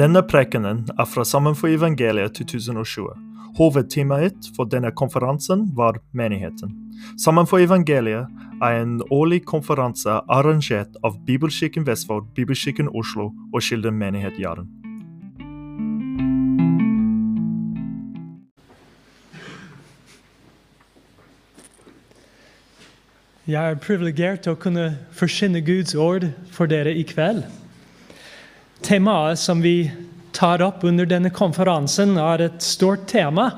Denne 0.00 0.22
prekenen 0.24 0.86
er 0.96 1.04
fra 1.04 1.26
Sammen 1.28 1.52
for 1.52 1.68
evangeliet 1.68 2.32
2020. 2.32 3.10
Hovedtemaet 3.58 4.46
for 4.56 4.64
denne 4.64 4.88
konferansen 4.96 5.66
var 5.76 5.98
menigheten. 6.16 6.72
Sammen 7.20 7.44
for 7.46 7.60
evangeliet 7.60 8.24
er 8.64 8.78
en 8.80 9.02
årlig 9.12 9.42
konferanse 9.44 10.22
arrangert 10.32 10.96
av 11.04 11.20
Bibelkirken 11.26 11.84
Vestfold, 11.84 12.32
Bibelkirken 12.32 12.88
Oslo 12.88 13.28
og 13.52 13.60
Kilden 13.60 14.00
menighet 14.00 14.40
Jaren. 14.40 14.72
Jeg 23.44 23.70
er 23.70 23.82
privilegert 23.84 24.46
til 24.46 24.56
å 24.56 24.62
kunne 24.64 24.94
forsyne 25.12 25.60
Guds 25.60 25.92
ord 25.92 26.30
for 26.56 26.72
dere 26.72 26.96
i 26.96 27.04
kveld. 27.04 27.44
Temaet 28.82 29.38
som 29.38 29.60
vi 29.60 29.90
tar 30.32 30.62
opp 30.62 30.84
under 30.84 31.06
denne 31.06 31.30
konferansen, 31.30 32.16
er 32.16 32.46
et 32.46 32.62
stort 32.64 33.08
tema. 33.10 33.50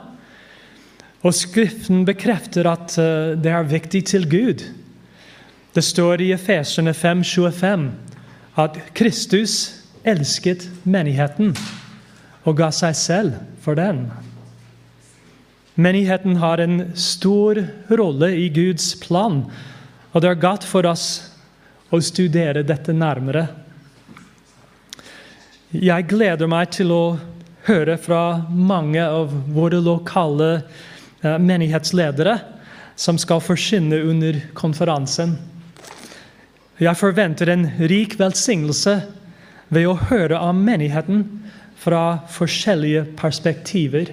Og 1.23 1.35
Skriften 1.37 2.03
bekrefter 2.09 2.67
at 2.67 2.97
eh, 2.99 3.35
det 3.39 3.53
er 3.55 3.69
viktig 3.71 4.03
til 4.11 4.27
Gud. 4.29 4.65
Det 5.73 5.85
står 5.85 6.21
i 6.21 6.33
Efeserne 6.35 6.93
5,25 6.93 7.87
at 8.61 8.77
Kristus 8.99 9.55
elsket 10.05 10.67
menigheten 10.85 11.55
og 12.43 12.59
ga 12.59 12.73
seg 12.75 12.99
selv 12.99 13.39
for 13.63 13.79
den. 13.79 14.09
Menigheten 15.79 16.37
har 16.43 16.61
en 16.61 16.91
stor 16.99 17.63
rolle 17.89 18.33
i 18.37 18.51
Guds 18.53 18.91
plan, 19.01 19.47
og 20.13 20.21
det 20.21 20.29
er 20.29 20.43
godt 20.43 20.67
for 20.69 20.85
oss 20.91 21.07
å 21.93 22.01
studere 22.05 22.67
dette 22.67 22.93
nærmere. 22.93 23.47
Jeg 25.73 26.05
gleder 26.05 26.51
meg 26.53 26.69
til 26.77 26.91
å 26.93 27.17
høre 27.65 27.95
fra 27.97 28.43
mange 28.53 29.01
av 29.01 29.31
våre 29.57 29.79
lokale 29.81 30.49
eh, 30.59 31.39
menighetsledere 31.41 32.35
som 33.01 33.17
skal 33.17 33.41
forsyne 33.41 34.03
under 34.05 34.37
konferansen. 34.53 35.39
Jeg 36.77 36.93
forventer 37.01 37.49
en 37.55 37.65
rik 37.89 38.19
velsignelse 38.21 38.99
ved 39.73 39.89
å 39.89 39.95
høre 40.11 40.43
om 40.45 40.61
menigheten 40.61 41.25
fra 41.81 42.21
forskjellige 42.29 43.07
perspektiver. 43.17 44.13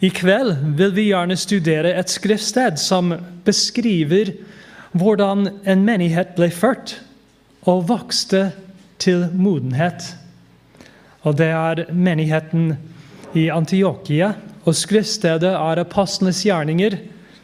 I 0.00 0.08
kveld 0.16 0.64
vil 0.80 0.96
vi 0.96 1.10
gjerne 1.10 1.36
studere 1.36 1.92
et 1.92 2.08
skriftsted 2.08 2.80
som 2.80 3.12
beskriver 3.44 4.32
hvordan 4.96 5.44
en 5.68 5.84
menighet 5.84 6.32
ble 6.40 6.48
ført 6.48 6.96
og 7.68 7.84
vokste 7.92 8.46
til 9.00 9.26
modenhet. 9.34 10.14
Og 11.22 11.36
Det 11.38 11.50
er 11.50 11.92
menigheten 11.92 12.76
i 13.34 13.48
Antiokia. 13.50 14.34
Og 14.64 14.76
skriftstedet 14.76 15.54
er 15.54 15.80
Apostlenes 15.80 16.42
gjerninger, 16.44 16.98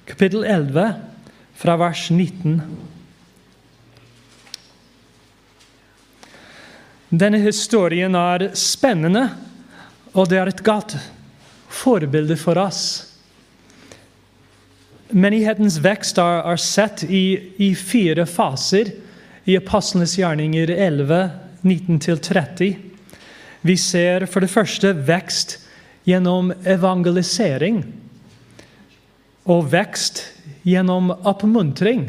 kapittel 0.07 0.45
11, 0.45 0.95
fra 1.57 1.77
vers 1.81 2.11
19. 2.11 2.61
Denne 7.11 7.39
historien 7.41 8.15
er 8.19 8.51
spennende, 8.59 9.31
og 10.13 10.29
det 10.29 10.39
er 10.39 10.51
et 10.51 10.65
godt 10.65 10.97
forbilde 11.73 12.37
for 12.37 12.59
oss. 12.61 12.83
Menighetens 15.15 15.79
vekst 15.85 16.19
er, 16.19 16.59
sett 16.59 17.05
i, 17.07 17.53
i, 17.63 17.75
fire 17.79 18.27
faser 18.27 18.91
i 19.47 19.55
Apostlenes 19.57 20.17
gjerninger 20.19 20.73
11, 20.75 21.46
19-30. 21.67 22.77
Vi 23.67 23.77
ser 23.77 24.27
for 24.31 24.45
det 24.45 24.51
første 24.53 24.93
vekst 25.09 25.59
gjennom 26.07 26.53
evangelisering. 26.65 27.83
Og 29.47 29.67
vekst 29.73 30.23
gjennom 30.67 31.11
oppmuntring. 31.11 32.07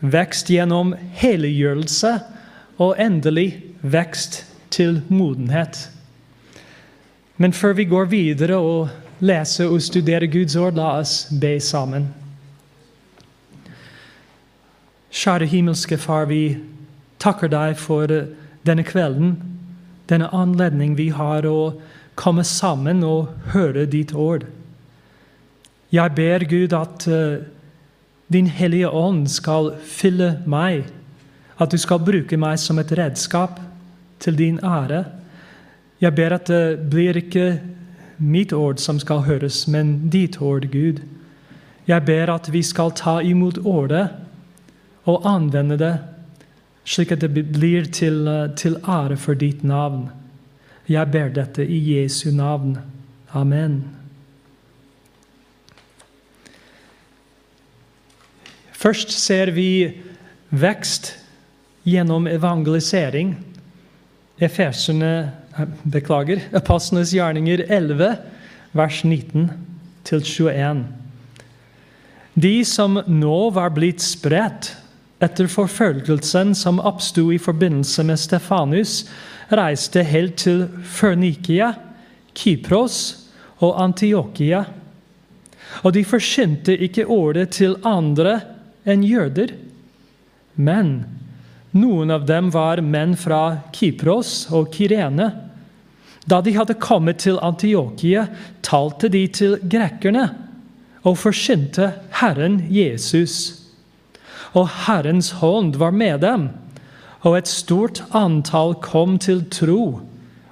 Vekst 0.00 0.48
gjennom 0.52 0.94
helliggjørelse. 1.20 2.14
Og 2.80 2.96
endelig 3.00 3.50
vekst 3.82 4.44
til 4.72 5.02
modenhet. 5.08 5.88
Men 7.36 7.52
før 7.52 7.76
vi 7.76 7.84
går 7.88 8.08
videre 8.12 8.56
og 8.56 8.88
leser 9.20 9.68
og 9.68 9.82
studerer 9.82 10.28
Guds 10.32 10.56
ord, 10.56 10.76
la 10.76 10.96
oss 11.00 11.26
be 11.40 11.58
sammen. 11.60 12.08
Kjære 15.10 15.48
himmelske 15.50 15.98
Far, 15.98 16.28
vi 16.30 16.54
takker 17.20 17.50
deg 17.52 17.78
for 17.80 18.10
eh, 18.10 18.28
denne 18.66 18.84
kvelden, 18.84 19.36
denne 20.10 20.30
anledning 20.34 20.96
vi 20.98 21.10
har 21.14 21.46
å 21.46 21.72
komme 22.18 22.44
sammen 22.44 23.04
og 23.06 23.30
høre 23.54 23.86
ditt 23.88 24.12
ord. 24.12 24.44
Jeg 25.90 26.14
ber 26.14 26.44
Gud 26.46 26.74
at 26.76 27.06
uh, 27.10 27.42
Din 28.30 28.46
Hellige 28.46 28.90
Ånd 28.94 29.24
skal 29.30 29.72
fylle 29.82 30.36
meg, 30.46 30.84
at 31.58 31.72
du 31.72 31.78
skal 31.80 32.02
bruke 32.02 32.36
meg 32.38 32.60
som 32.62 32.78
et 32.78 32.92
redskap 32.94 33.58
til 34.22 34.36
din 34.38 34.60
ære. 34.62 35.04
Jeg 36.00 36.14
ber 36.14 36.36
at 36.36 36.46
det 36.50 36.90
blir 36.92 37.18
ikke 37.18 37.60
mitt 38.20 38.52
ord 38.52 38.78
som 38.78 39.00
skal 39.00 39.24
høres, 39.26 39.64
men 39.68 40.10
ditt 40.12 40.38
ord, 40.40 40.68
Gud. 40.70 41.00
Jeg 41.88 42.04
ber 42.06 42.30
at 42.36 42.52
vi 42.52 42.62
skal 42.62 42.92
ta 42.94 43.18
imot 43.24 43.58
ordet 43.64 44.06
og 45.08 45.26
anvende 45.26 45.78
det 45.80 45.94
slik 46.84 47.12
at 47.12 47.20
det 47.20 47.30
blir 47.34 47.84
til, 47.92 48.26
eh, 48.28 48.48
til 48.56 48.76
ære 48.88 49.16
for 49.16 49.34
ditt 49.34 49.64
navn. 49.64 50.10
Jeg 50.88 51.10
ber 51.10 51.28
dette 51.28 51.66
i 51.66 51.78
Jesu 51.94 52.30
navn. 52.30 52.78
Amen. 53.34 53.84
Først 58.72 59.10
ser 59.10 59.50
vi 59.50 60.00
vekst 60.50 61.14
gjennom 61.84 62.26
evangelisering. 62.26 63.36
Efesene, 64.40 65.32
eh, 65.58 65.66
Beklager. 65.84 66.40
Apostlenes 66.52 67.12
gjerninger 67.12 67.64
11, 67.68 68.16
vers 68.72 69.04
19 69.04 69.50
21. 70.04 70.86
De 72.34 72.64
som 72.64 73.00
nå 73.06 73.50
var 73.52 73.70
blitt 73.70 74.00
spredt 74.00 74.74
etter 75.20 75.48
forfølgelsen 75.52 76.54
som 76.56 76.80
oppsto 76.80 77.28
i 77.32 77.38
forbindelse 77.40 78.04
med 78.08 78.20
Stefanus, 78.20 79.04
reiste 79.52 80.02
helt 80.06 80.38
til 80.40 80.64
Førnikia, 80.86 81.74
Kypros 82.34 82.96
og 83.60 83.76
Antiokia. 83.82 84.64
Og 85.84 85.92
de 85.94 86.04
forsynte 86.06 86.76
ikke 86.76 87.06
ordet 87.10 87.50
til 87.58 87.76
andre 87.86 88.38
enn 88.88 89.04
jøder. 89.04 89.52
Men 90.56 91.04
noen 91.76 92.10
av 92.10 92.26
dem 92.26 92.50
var 92.54 92.82
menn 92.82 93.14
fra 93.18 93.60
Kypros 93.76 94.48
og 94.50 94.72
Kirene. 94.74 95.30
Da 96.26 96.40
de 96.44 96.56
hadde 96.56 96.80
kommet 96.80 97.22
til 97.26 97.38
Antiokia, 97.42 98.26
talte 98.62 99.10
de 99.12 99.26
til 99.28 99.58
grekerne 99.62 100.28
og 101.04 101.16
forsynte 101.20 101.92
Herren 102.20 102.60
Jesus 102.72 103.59
og 104.58 104.68
Herrens 104.86 105.30
hånd 105.40 105.76
var 105.78 105.94
med 105.94 106.20
dem. 106.24 106.48
Og 107.22 107.38
et 107.38 107.50
stort 107.50 108.02
antall 108.16 108.74
kom 108.82 109.18
til 109.20 109.44
tro 109.52 110.00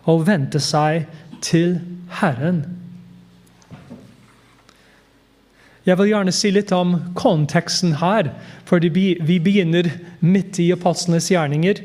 og 0.08 0.26
vendte 0.28 0.60
seg 0.62 1.08
til 1.44 1.78
Herren. 2.20 2.64
Jeg 5.88 5.96
vil 5.96 6.10
gjerne 6.10 6.34
si 6.36 6.50
litt 6.52 6.72
om 6.76 6.98
konteksten 7.16 7.94
her, 8.02 8.28
for 8.68 8.84
vi 8.84 9.38
begynner 9.40 9.88
midt 10.20 10.58
i 10.60 10.68
apostlenes 10.74 11.30
gjerninger. 11.32 11.80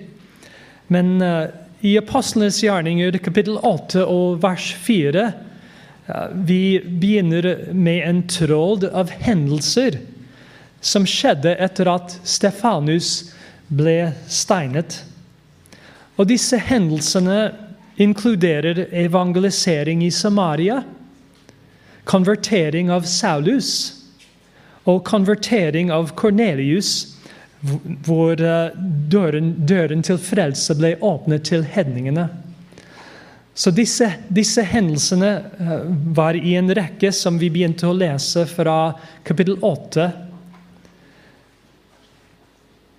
Men 0.92 1.22
uh, 1.24 1.48
i 1.80 1.96
apostlenes 2.00 2.60
gjerninger, 2.64 3.16
kapittel 3.24 3.56
8 3.64 4.04
og 4.04 4.42
vers 4.44 4.74
4, 4.84 5.24
uh, 6.10 6.26
vi 6.36 6.82
begynner 6.84 7.48
med 7.72 8.04
en 8.04 8.26
tråd 8.28 8.90
av 8.92 9.14
hendelser 9.24 10.02
som 10.84 11.06
skjedde 11.08 11.56
etter 11.64 11.88
at 11.88 12.18
Stefanus 12.28 13.32
ble 13.72 14.12
steinet. 14.28 15.00
Og 16.20 16.28
disse 16.30 16.60
hendelsene 16.60 17.54
inkluderer 18.04 18.88
evangelisering 18.92 20.04
i 20.04 20.12
Samaria, 20.12 20.82
konvertering 22.04 22.92
av 22.92 23.08
Saulus 23.08 23.72
og 24.84 25.06
konvertering 25.08 25.92
av 25.96 26.12
Kornelius, 26.20 27.14
hvor 28.04 28.42
eh, 28.44 28.74
døren, 29.08 29.54
døren 29.64 30.04
til 30.04 30.18
frelse 30.20 30.76
ble 30.76 30.98
åpnet 31.00 31.46
til 31.48 31.64
hedningene. 31.64 32.28
Så 33.56 33.72
disse, 33.72 34.10
disse, 34.34 34.66
hendelsene 34.68 35.32
eh, 35.40 35.86
var 36.18 36.36
i 36.36 36.58
en 36.60 36.74
rekke 36.76 37.14
som 37.16 37.40
vi 37.40 37.48
begynte 37.54 37.88
å 37.88 37.96
lese 37.96 38.44
fra 38.52 38.98
kapittel 39.24 39.56
8 39.64 40.10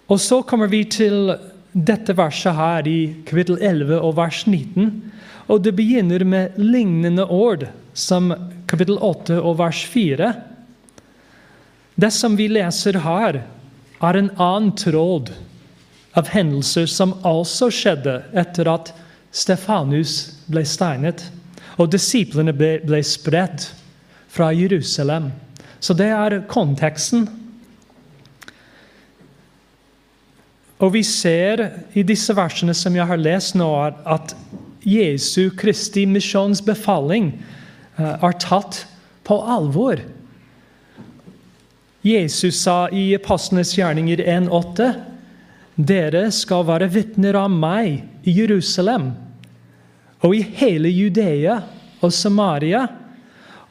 og 0.09 0.21
så 0.21 0.43
kommer 0.45 0.69
vi 0.69 0.83
til 0.85 1.33
dette 1.73 2.15
verset 2.17 2.55
her 2.55 2.87
i 2.89 2.99
kapittel 3.27 3.59
11 3.61 3.99
og 3.99 4.17
vers 4.19 4.45
19. 4.47 4.91
Og 5.49 5.63
det 5.65 5.75
begynner 5.77 6.25
med 6.25 6.59
lignende 6.61 7.25
ord 7.25 7.67
som 7.97 8.33
kapittel 8.71 8.99
8 9.01 9.41
og 9.41 9.59
vers 9.59 9.81
4. 9.91 10.33
Det 11.95 12.11
som 12.13 12.37
vi 12.37 12.49
leser 12.51 13.01
her, 13.05 13.43
er 14.05 14.19
en 14.19 14.31
annen 14.37 14.75
tråd 14.77 15.33
av 16.19 16.29
hendelser 16.35 16.87
som 16.91 17.17
også 17.27 17.71
skjedde 17.73 18.19
etter 18.37 18.69
at 18.71 18.93
Stefanus 19.35 20.43
ble 20.47 20.63
steinet, 20.69 21.25
og 21.81 21.91
disiplene 21.91 22.53
ble, 22.55 22.77
ble 22.87 23.01
spredt 23.03 23.73
fra 24.31 24.53
Jerusalem. 24.55 25.33
Så 25.83 25.97
det 25.99 26.11
er 26.15 26.43
konteksten. 26.51 27.27
Og 30.85 30.93
vi 30.93 31.01
ser 31.07 31.63
i 31.97 32.05
disse 32.05 32.35
versene 32.37 32.75
som 32.77 32.97
jeg 32.97 33.09
har 33.09 33.21
lest 33.21 33.57
nå, 33.57 33.69
at 34.05 34.35
Jesu 34.85 35.49
Kristi 35.57 36.05
misjonsbefaling 36.05 37.31
eh, 37.97 38.15
er 38.21 38.37
tatt 38.43 38.83
på 39.25 39.39
alvor. 39.49 40.03
Jesus 42.05 42.59
sa 42.61 42.91
i 42.93 43.15
Apostlenes 43.17 43.73
gjerninger 43.79 44.21
1,8.: 44.21 44.91
Dere 45.75 46.27
skal 46.37 46.67
være 46.69 46.91
vitner 46.93 47.39
av 47.41 47.49
meg 47.49 48.03
i 48.29 48.35
Jerusalem 48.37 49.15
og 50.25 50.37
i 50.37 50.43
hele 50.61 50.93
Judea 50.93 51.57
og 52.05 52.13
Samaria 52.13 52.85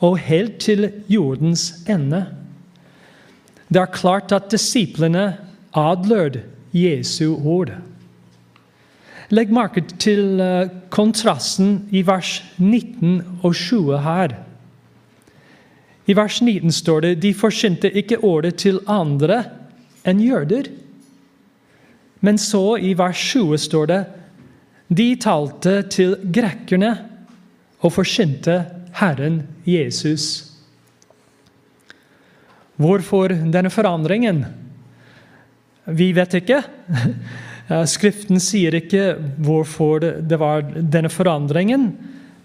og 0.04 0.18
helt 0.25 0.57
til 0.66 0.89
jordens 1.07 1.86
ende. 1.89 2.25
Det 3.69 3.81
er 3.81 3.94
klart 3.94 4.33
at 4.36 4.50
disiplene 4.51 5.30
adlød 5.77 6.42
Jesu 6.74 7.36
ord. 7.38 7.72
Legg 9.34 9.52
merke 9.54 9.81
til 10.02 10.42
eh, 10.42 10.70
kontrasten 10.94 11.88
i 11.94 12.04
vers 12.06 12.42
19 12.58 13.40
og 13.42 13.56
20 13.56 14.02
her. 14.04 14.36
I 16.06 16.16
vers 16.18 16.42
19 16.42 16.72
står 16.75 17.06
det 17.06 17.14
de 17.24 17.34
forsynte 17.34 17.90
ikke 17.90 18.20
ordet 18.25 18.58
til 18.66 18.81
andre 18.92 19.44
enn 20.06 20.20
jøder. 20.22 20.68
Men 22.24 22.38
så 22.38 22.76
i 22.78 22.94
vers 22.98 23.19
20 23.31 23.58
står 23.64 23.90
det 23.92 24.02
de 24.94 25.08
talte 25.18 25.78
til 25.90 26.18
grekkerne 26.36 26.92
og 27.84 27.94
forsynte 27.96 28.60
Herren 29.00 29.42
Jesus. 29.66 30.52
Hvorfor 32.76 33.31
denne 33.31 33.72
forandringen? 33.72 34.44
Vi 35.85 36.12
vet 36.15 36.38
ikke. 36.39 36.62
Skriften 37.94 38.39
sier 38.44 38.75
ikke 38.75 39.13
hvorfor 39.44 40.03
det 40.03 40.39
var 40.39 40.65
denne 40.75 41.12
forandringen. 41.12 41.91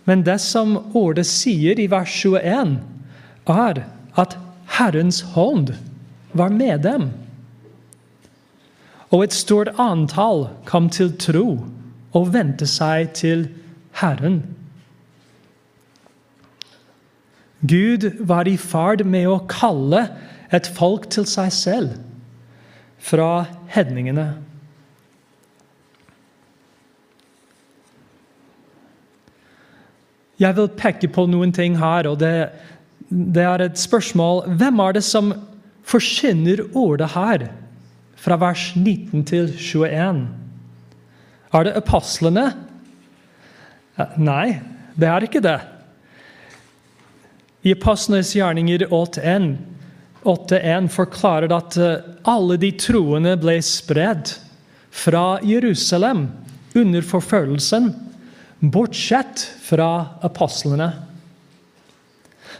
Men 0.09 0.25
det 0.25 0.39
som 0.41 0.77
ordet 0.97 1.27
sier 1.29 1.79
i 1.79 1.89
vers 1.91 2.13
21, 2.25 2.79
er 3.49 3.83
at 4.19 4.37
Herrens 4.79 5.21
hånd 5.35 5.73
var 6.37 6.53
med 6.55 6.83
dem. 6.87 7.11
Og 9.13 9.25
et 9.25 9.37
stort 9.37 9.71
antall 9.81 10.49
kom 10.69 10.89
til 10.93 11.15
tro 11.17 11.47
og 12.17 12.33
vendte 12.35 12.67
seg 12.69 13.13
til 13.17 13.47
Herren. 14.01 14.43
Gud 17.69 18.05
var 18.21 18.49
i 18.49 18.57
ferd 18.61 19.03
med 19.09 19.27
å 19.29 19.41
kalle 19.51 20.05
et 20.55 20.69
folk 20.79 21.09
til 21.13 21.27
seg 21.29 21.53
selv 21.53 22.08
fra 22.99 23.47
hedningene. 23.73 24.29
Jeg 30.39 30.55
vil 30.55 30.69
peke 30.79 31.11
på 31.11 31.27
noen 31.27 31.53
ting 31.55 31.79
her, 31.81 32.07
og 32.11 32.21
det, 32.23 32.51
det 33.11 33.43
er 33.43 33.65
et 33.65 33.79
spørsmål 33.79 34.45
Hvem 34.61 34.83
er 34.85 34.99
det 34.99 35.05
som 35.07 35.33
forkynner 35.89 36.63
ordet 36.79 37.11
her, 37.17 37.49
fra 38.19 38.37
vers 38.39 38.73
19 38.77 39.25
til 39.27 39.51
21? 39.55 40.27
Er 41.55 41.67
det 41.67 41.75
apostlene? 41.79 42.51
Nei, 44.19 44.59
det 44.99 45.09
er 45.09 45.27
ikke 45.27 45.43
det. 45.43 45.59
I 47.67 47.75
Apostlenes 47.75 48.31
gjerninger 48.37 48.85
8.1 48.87 49.49
forklarer 50.25 51.53
at 51.55 51.77
eh, 51.77 52.03
alle 52.25 52.57
de 52.57 52.73
troende 52.73 53.37
ble 53.37 53.59
spredd 53.63 54.35
fra 54.91 55.39
Jerusalem 55.43 56.29
under 56.75 57.03
forfølgelsen, 57.03 57.95
bortsett 58.61 59.47
fra 59.63 60.19
apostlene. 60.23 60.93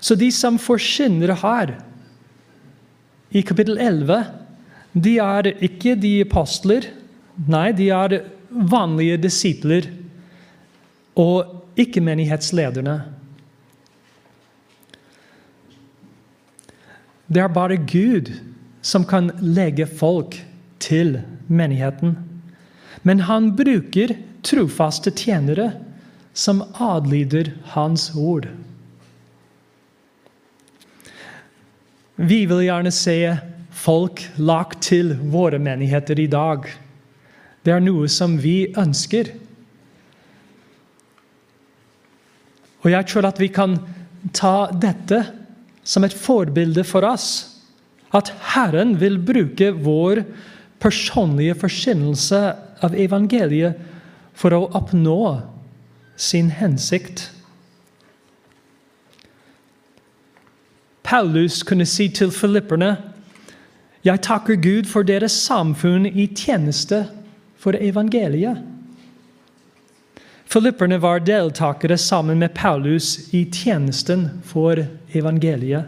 Så 0.01 0.15
de 0.15 0.31
som 0.31 0.59
forkynner 0.59 1.35
her, 1.43 1.79
i 3.31 3.43
kapittel 3.43 3.77
11, 3.79 4.25
de 4.93 5.19
er 5.21 5.51
ikke 5.61 5.95
de 6.01 6.23
apostler. 6.23 6.87
Nei, 7.49 7.73
de 7.77 7.91
er 7.93 8.23
vanlige 8.49 9.19
disipler 9.21 9.91
og 11.19 11.77
ikke 11.79 12.01
menighetslederne. 12.01 13.18
Det 17.29 17.43
er 17.43 17.53
bare 17.53 17.77
Gud 17.77 18.33
som 18.81 19.05
kan 19.05 19.31
legge 19.45 19.85
folk 19.87 20.39
til 20.81 21.19
menigheten. 21.49 22.17
Men 23.05 23.21
han 23.29 23.51
bruker 23.57 24.15
trofaste 24.47 25.13
tjenere 25.13 25.73
som 26.33 26.63
adlyder 26.81 27.53
hans 27.75 28.11
ord. 28.17 28.49
Vi 32.17 32.41
vil 32.51 32.65
gjerne 32.65 32.93
se 32.95 33.19
folk 33.79 34.25
lagt 34.41 34.83
til 34.89 35.13
våre 35.31 35.61
menigheter 35.63 36.19
i 36.19 36.27
dag. 36.31 36.65
Det 37.63 37.75
er 37.75 37.85
noe 37.85 38.09
som 38.11 38.39
vi 38.41 38.73
ønsker. 38.79 39.31
Og 42.83 42.91
jeg 42.95 43.11
tror 43.11 43.29
at 43.29 43.39
vi 43.43 43.51
kan 43.53 43.77
ta 44.35 44.71
dette 44.73 45.21
som 45.89 46.05
et 46.05 46.15
forbilde 46.15 46.85
for 46.85 47.07
oss. 47.09 47.29
At 48.13 48.33
Herren 48.55 48.97
vil 49.01 49.17
bruke 49.21 49.73
vår 49.73 50.23
personlige 50.81 51.57
forkynnelse 51.59 52.43
av 52.85 52.95
evangeliet 52.97 53.81
for 54.39 54.55
å 54.55 54.69
oppnå 54.77 55.19
sin 56.19 56.53
hensikt. 56.55 57.31
Paulus 61.09 61.63
kunne 61.65 61.89
si 61.89 62.11
til 62.13 62.31
filipperne 62.35 62.97
jeg 64.07 64.23
takker 64.23 64.61
Gud 64.63 64.87
for 64.87 65.03
deres 65.03 65.35
samfunn 65.35 66.07
i 66.07 66.29
tjeneste 66.31 67.03
for 67.59 67.77
evangeliet. 67.77 68.61
Filipperne 70.49 70.97
var 70.99 71.21
deltakere 71.21 71.99
sammen 72.01 72.39
med 72.41 72.55
Paulus 72.57 73.35
i 73.37 73.45
tjenesten 73.53 74.41
for 74.49 74.81
evangeliet. 75.13 75.85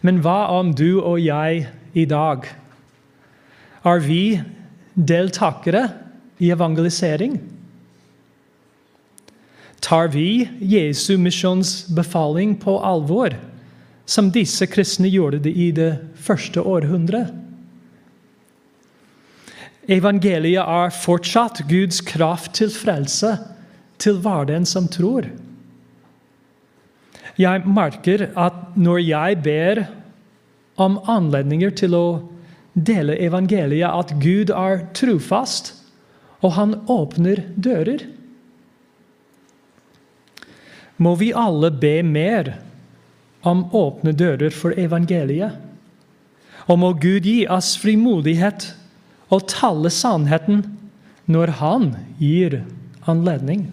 Men 0.00 0.22
hva 0.24 0.46
om 0.56 0.72
du 0.72 1.02
og 1.02 1.20
jeg 1.20 1.66
i 1.92 2.06
dag? 2.08 2.48
Er 3.84 4.00
vi 4.00 4.40
deltakere 4.96 5.90
i 6.40 6.48
evangelisering? 6.54 7.36
Tar 9.84 10.08
vi 10.08 10.48
Jesu 10.64 11.18
misjonsbefaling 11.20 12.56
på 12.64 12.78
alvor, 12.80 13.36
som 14.08 14.32
disse 14.32 14.66
kristne 14.72 15.12
gjorde 15.12 15.44
det 15.44 15.52
i 15.52 15.68
det 15.70 15.92
første 16.16 16.64
århundret? 16.64 17.28
Evangeliet 19.86 20.66
er 20.66 20.94
fortsatt 20.94 21.62
Guds 21.70 22.00
kraft 22.02 22.56
til 22.58 22.72
frelse 22.74 23.36
til 24.02 24.18
hver 24.22 24.48
den 24.48 24.66
som 24.66 24.88
tror. 24.90 25.28
Jeg 27.38 27.62
merker 27.68 28.26
at 28.34 28.56
når 28.74 29.02
jeg 29.04 29.38
ber 29.44 29.84
om 30.80 30.98
anledninger 31.08 31.70
til 31.76 31.94
å 31.96 32.06
dele 32.76 33.16
evangeliet, 33.24 33.88
at 33.88 34.12
Gud 34.20 34.52
er 34.52 34.84
trufast, 34.96 35.72
og 36.44 36.56
han 36.58 36.74
åpner 36.92 37.44
dører. 37.56 38.04
Må 41.00 41.14
vi 41.20 41.30
alle 41.36 41.70
be 41.72 42.00
mer 42.04 42.56
om 43.46 43.64
åpne 43.76 44.12
dører 44.16 44.52
for 44.52 44.76
evangeliet? 44.76 45.56
Og 46.66 46.80
må 46.82 46.92
Gud 46.98 47.28
gi 47.28 47.44
oss 47.52 47.76
frimodighet 47.78 48.72
og 49.32 49.48
tale 49.50 49.90
sannheten 49.90 50.62
når 51.26 51.56
han 51.60 51.90
gir 52.20 52.60
anledning. 53.10 53.66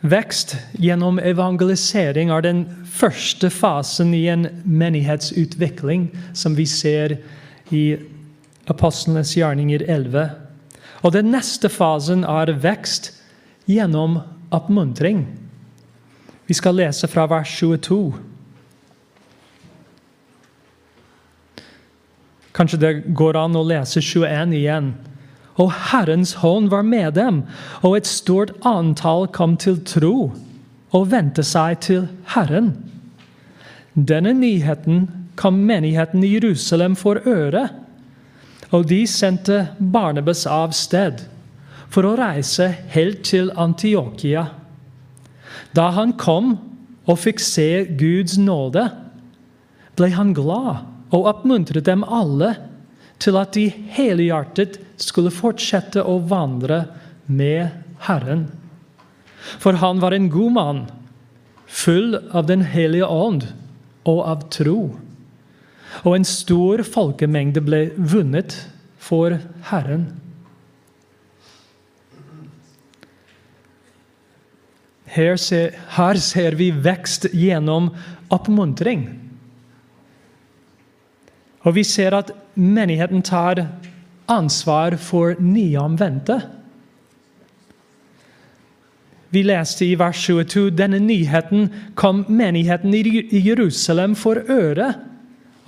Vekst 0.00 0.54
gjennom 0.80 1.18
evangelisering 1.20 2.30
er 2.32 2.44
den 2.44 2.62
første 2.88 3.50
fasen 3.52 4.14
i 4.16 4.24
en 4.32 4.46
menighetsutvikling 4.64 6.08
som 6.32 6.56
vi 6.56 6.64
ser 6.66 7.18
i 7.70 7.84
Apostlenes 8.70 9.34
gjerninger 9.36 9.84
11. 9.84 10.30
Og 11.04 11.12
den 11.12 11.30
neste 11.34 11.68
fasen 11.68 12.24
er 12.24 12.52
vekst 12.62 13.12
gjennom 13.68 14.22
oppmuntring. 14.54 15.26
Vi 16.48 16.56
skal 16.56 16.80
lese 16.80 17.08
fra 17.10 17.26
vers 17.30 17.52
22. 17.60 18.29
Kanskje 22.60 22.76
det 22.76 22.96
går 23.16 23.38
an 23.40 23.54
å 23.56 23.62
lese 23.64 24.02
21 24.04 24.50
igjen. 24.52 24.90
Og 25.56 25.70
Herrens 25.88 26.34
hånd 26.42 26.68
var 26.68 26.84
med 26.84 27.14
dem, 27.16 27.38
og 27.80 27.94
et 27.96 28.08
stort 28.08 28.52
antall 28.68 29.24
kom 29.32 29.54
til 29.56 29.78
tro 29.88 30.28
og 30.92 31.06
vendte 31.08 31.40
seg 31.40 31.78
til 31.86 32.04
Herren. 32.34 32.74
Denne 33.96 34.34
nyheten 34.36 35.06
kom 35.40 35.62
menigheten 35.64 36.20
i 36.20 36.34
Jerusalem 36.34 36.98
for 37.00 37.22
øre, 37.24 37.70
og 38.76 38.84
de 38.92 39.00
sendte 39.08 39.62
Barnabas 39.80 40.44
av 40.44 40.76
sted 40.76 41.24
for 41.88 42.04
å 42.04 42.12
reise 42.20 42.68
helt 42.92 43.24
til 43.24 43.48
Antiokia. 43.56 44.50
Da 45.72 45.88
han 45.96 46.12
kom 46.20 46.58
og 47.08 47.22
fikk 47.24 47.40
se 47.40 47.86
Guds 47.96 48.36
nåde, 48.36 48.84
ble 49.96 50.12
han 50.12 50.36
glad 50.36 50.89
og 51.10 51.26
oppmuntret 51.30 51.86
dem 51.88 52.04
alle 52.06 52.54
til 53.20 53.36
at 53.40 53.54
de 53.56 53.66
helhjertet 53.94 54.78
skulle 55.00 55.32
fortsette 55.34 56.02
å 56.02 56.18
vandre 56.30 56.84
med 57.26 57.70
Herren. 58.06 58.46
For 59.60 59.78
han 59.80 60.00
var 60.02 60.14
en 60.16 60.30
god 60.32 60.56
mann, 60.56 60.80
full 61.66 62.16
av 62.32 62.46
Den 62.48 62.64
hellige 62.66 63.06
ånd 63.06 63.46
og 64.08 64.20
av 64.26 64.48
tro. 64.52 64.78
Og 66.04 66.14
en 66.14 66.26
stor 66.26 66.82
folkemengde 66.86 67.62
ble 67.64 67.82
vunnet 67.96 68.56
for 69.00 69.36
Herren. 69.70 70.08
Her 75.10 75.34
ser, 75.42 75.74
her 75.96 76.20
ser 76.22 76.54
vi 76.54 76.70
vekst 76.70 77.26
gjennom 77.34 77.90
oppmuntring. 78.30 79.08
Og 81.66 81.76
vi 81.76 81.84
ser 81.84 82.16
at 82.16 82.32
menigheten 82.54 83.22
tar 83.22 83.66
ansvar 84.30 84.96
for 85.00 85.36
nyomvendte. 85.40 86.38
Vi 89.30 89.42
leste 89.46 89.86
i 89.86 89.94
vers 89.98 90.18
22 90.26 90.70
denne 90.74 90.98
nyheten 90.98 91.68
kom 91.94 92.24
menigheten 92.28 92.94
i 92.94 93.42
Jerusalem 93.44 94.16
for 94.18 94.40
øre, 94.50 94.94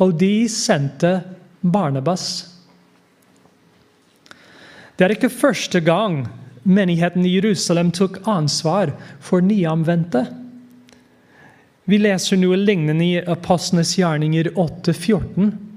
og 0.03 0.17
de 0.19 0.49
sendte 0.51 1.21
Barnabas. 1.63 2.49
Det 4.99 5.07
er 5.07 5.15
ikke 5.15 5.31
første 5.31 5.81
gang 5.81 6.25
menigheten 6.63 7.27
i 7.27 7.37
Jerusalem 7.37 7.93
tok 7.95 8.19
ansvar 8.27 8.95
for 9.21 9.45
nyomvendte. 9.45 10.25
Vi 11.87 11.99
leser 11.99 12.39
noe 12.39 12.59
lignende 12.59 13.05
i 13.05 13.23
Apostlenes 13.23 13.95
gjerninger 13.99 14.51
8,14 14.55 15.72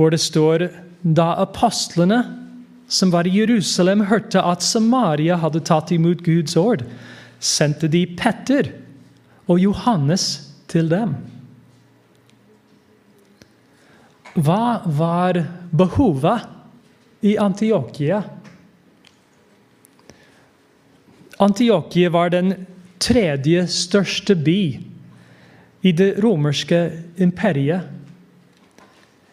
hvor 0.00 0.14
det 0.14 0.22
står 0.24 0.70
da 1.04 1.34
apostlene 1.42 2.22
som 2.90 3.12
var 3.12 3.28
i 3.28 3.34
Jerusalem, 3.36 4.06
hørte 4.08 4.40
at 4.42 4.64
Samaria 4.64 5.36
hadde 5.38 5.60
tatt 5.62 5.92
imot 5.92 6.24
Guds 6.24 6.56
ord, 6.58 6.82
sendte 7.38 7.88
de 7.92 8.06
Petter 8.18 8.72
og 9.44 9.60
Johannes 9.60 10.24
til 10.72 10.88
dem. 10.90 11.12
Hva 14.40 14.80
var 14.86 15.42
behovet 15.70 16.48
i 17.26 17.36
Antiokia? 17.38 18.22
Antiokia 21.40 22.10
var 22.14 22.32
den 22.32 22.54
tredje 23.02 23.66
største 23.70 24.36
by 24.38 24.60
i 25.82 25.92
det 25.96 26.12
romerske 26.22 26.82
imperiet. 27.22 27.99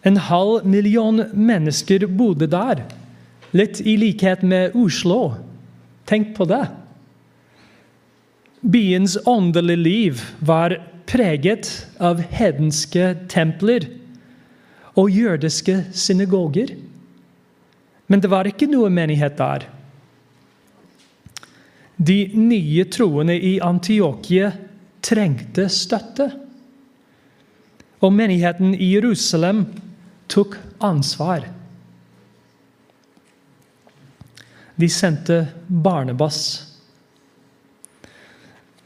En 0.07 0.17
halv 0.17 0.65
million 0.65 1.23
mennesker 1.33 2.05
bodde 2.07 2.47
der. 2.47 2.85
Litt 3.51 3.81
i 3.83 3.97
likhet 3.99 4.43
med 4.45 4.75
Oslo. 4.77 5.33
Tenk 6.07 6.35
på 6.37 6.47
det. 6.47 6.63
Byens 8.61 9.17
åndelige 9.27 9.83
liv 9.83 10.21
var 10.39 10.77
preget 11.07 11.69
av 12.03 12.21
hedenske 12.31 13.13
templer 13.31 13.87
og 14.97 15.11
jødiske 15.11 15.75
synagoger. 15.93 16.71
Men 18.07 18.23
det 18.23 18.31
var 18.31 18.47
ikke 18.47 18.69
noe 18.71 18.91
menighet 18.93 19.35
der. 19.39 19.67
De 21.97 22.17
nye 22.37 22.85
troende 22.93 23.35
i 23.35 23.57
Antiokia 23.63 24.51
trengte 25.03 25.67
støtte. 25.73 26.29
Og 28.03 28.13
menigheten 28.13 28.75
i 28.75 28.93
Jerusalem 28.93 29.65
tok 30.27 30.57
ansvar. 30.83 31.47
De 34.77 34.89
sendte 34.89 35.47
Barnebas. 35.67 36.39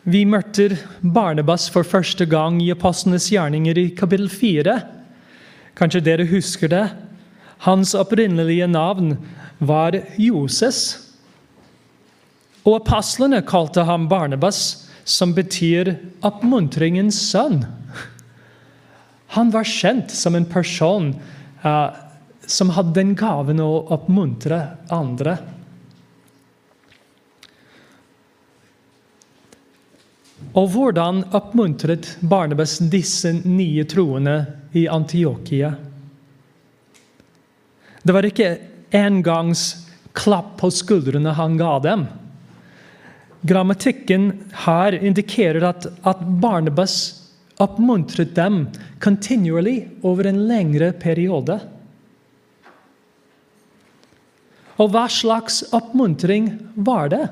Vi 0.04 0.24
møter 0.26 0.78
Barnebas 1.02 1.68
for 1.70 1.86
første 1.86 2.26
gang 2.26 2.62
i 2.64 2.72
Apostlenes 2.74 3.28
gjerninger 3.30 3.78
i 3.78 3.90
kapittel 3.98 4.30
4. 4.32 4.78
Kanskje 5.78 6.04
dere 6.06 6.26
husker 6.30 6.72
det? 6.72 6.86
Hans 7.68 7.94
opprinnelige 7.94 8.66
navn 8.72 9.18
var 9.60 10.00
Joses. 10.18 11.12
Og 12.66 12.80
apostlene 12.80 13.42
kalte 13.46 13.86
ham 13.86 14.08
barnebass, 14.10 14.88
som 15.04 15.34
betyr 15.34 15.96
'oppmuntringens 16.22 17.18
sønn'. 17.18 17.66
Han 19.32 19.52
var 19.52 19.64
kjent 19.64 20.12
som 20.12 20.36
en 20.36 20.46
person 20.46 21.14
uh, 21.64 21.90
som 22.46 22.72
hadde 22.76 22.98
den 22.98 23.14
gaven 23.16 23.62
å 23.64 23.70
oppmuntre 23.96 24.60
andre. 24.92 25.38
Og 30.52 30.68
hvordan 30.74 31.22
oppmuntret 31.38 32.18
Barnabas 32.20 32.76
disse 32.92 33.32
nye 33.46 33.86
troende 33.88 34.36
i 34.76 34.84
Antiokia? 34.92 35.72
Det 38.04 38.16
var 38.18 38.28
ikke 38.28 38.50
engangs 38.92 39.86
klapp 40.18 40.58
på 40.60 40.74
skuldrene 40.76 41.38
han 41.38 41.56
ga 41.56 41.78
dem. 41.80 42.04
Grammatikken 43.48 44.32
her 44.66 44.98
indikerer 45.00 45.70
at, 45.72 45.88
at 46.04 46.20
Barnabas 46.44 47.21
oppmuntret 47.62 48.34
dem 48.36 48.66
continually 49.04 49.86
over 50.02 50.30
en 50.30 50.42
lengre 50.50 50.92
periode. 50.98 51.60
Og 54.82 54.90
hva 54.94 55.06
slags 55.12 55.62
oppmuntring 55.76 56.50
var 56.74 57.12
det? 57.14 57.26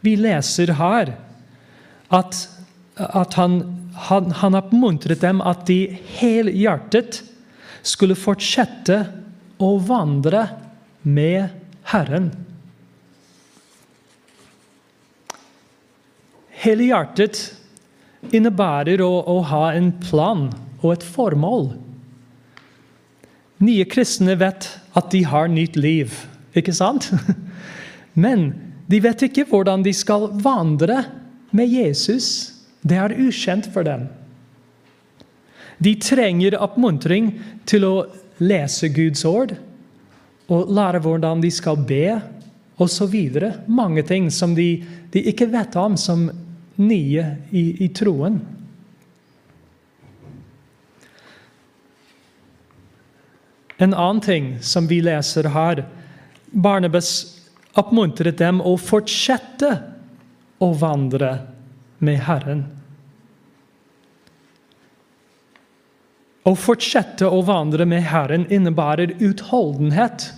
Vi 0.00 0.14
leser 0.16 0.72
her 0.78 1.12
at, 2.14 2.38
at 2.96 3.36
han, 3.36 3.58
han, 4.08 4.30
han 4.40 4.56
oppmuntret 4.56 5.20
dem 5.24 5.42
at 5.44 5.66
de 5.68 5.80
helhjertet 6.16 7.20
skulle 7.86 8.16
fortsette 8.18 9.02
å 9.62 9.76
vandre 9.84 10.46
med 11.02 11.52
Herren. 11.92 12.30
Helhjertet 16.56 17.55
innebærer 18.34 19.02
å, 19.04 19.10
å 19.26 19.40
ha 19.50 19.70
en 19.76 19.92
plan 20.02 20.48
og 20.82 20.96
et 20.96 21.04
formål. 21.06 21.70
Nye 23.64 23.86
kristne 23.88 24.36
vet 24.40 24.68
at 24.96 25.10
de 25.12 25.22
har 25.28 25.48
nytt 25.52 25.78
liv, 25.78 26.12
ikke 26.56 26.74
sant? 26.76 27.08
Men 28.26 28.50
de 28.90 29.00
vet 29.02 29.26
ikke 29.28 29.46
hvordan 29.50 29.84
de 29.86 29.94
skal 29.96 30.28
vandre 30.42 31.02
med 31.56 31.72
Jesus. 31.72 32.52
Det 32.86 32.98
er 33.00 33.16
ukjent 33.16 33.68
for 33.72 33.86
dem. 33.86 34.06
De 35.82 35.92
trenger 36.00 36.56
oppmuntring 36.60 37.34
til 37.68 37.84
å 37.84 37.94
lese 38.40 38.88
Guds 38.92 39.24
ord 39.28 39.56
og 40.52 40.70
lære 40.72 41.00
hvordan 41.02 41.42
de 41.42 41.50
skal 41.50 41.80
be, 41.88 42.16
osv. 42.76 43.14
Mange 43.66 44.04
ting 44.06 44.28
som 44.30 44.54
de, 44.54 44.84
de 45.12 45.22
ikke 45.30 45.48
vet 45.50 45.76
om, 45.80 45.96
som 45.96 46.28
nye 46.76 47.26
i, 47.50 47.84
i 47.84 47.88
troen. 47.88 48.40
En 53.76 53.94
annen 53.94 54.20
ting 54.20 54.62
som 54.62 54.86
vi 54.86 55.00
leser 55.04 55.50
her 55.52 55.84
Barnabas 56.46 57.10
oppmuntret 57.76 58.38
dem 58.40 58.62
å 58.64 58.76
fortsette 58.80 59.68
å 60.64 60.70
vandre 60.80 61.34
med 61.98 62.22
Herren. 62.24 62.64
Å 66.46 66.54
fortsette 66.56 67.28
å 67.28 67.42
vandre 67.44 67.84
med 67.90 68.06
Herren 68.06 68.46
innebærer 68.48 69.16
utholdenhet. 69.18 70.30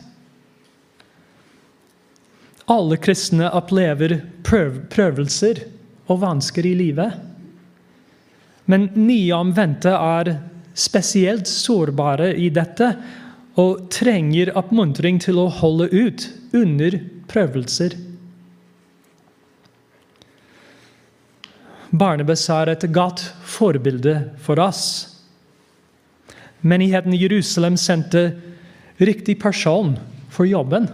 Alle 2.67 2.99
kristne 2.99 3.53
opplever 3.55 4.19
prøv 4.43 4.81
prøvelser 4.91 5.63
og 6.09 6.23
vansker 6.25 6.67
i 6.67 6.75
livet. 6.79 7.15
Men 8.69 8.91
nyomvendte 8.97 9.95
er 9.95 10.35
spesielt 10.79 11.49
sårbare 11.51 12.35
i 12.37 12.51
dette 12.55 12.91
og 13.59 13.89
trenger 13.93 14.53
oppmuntring 14.59 15.19
til 15.23 15.41
å 15.41 15.49
holde 15.61 15.89
ut 15.91 16.29
under 16.55 16.99
prøvelser. 17.31 17.97
Barnebes 21.89 22.45
er 22.53 22.75
et 22.75 22.85
godt 22.93 23.23
forbilde 23.49 24.15
for 24.45 24.61
oss. 24.61 24.85
Menigheten 26.61 27.15
i 27.17 27.23
Jerusalem 27.23 27.79
sendte 27.81 28.31
riktig 29.01 29.39
person 29.41 29.95
for 30.29 30.47
jobben. 30.47 30.89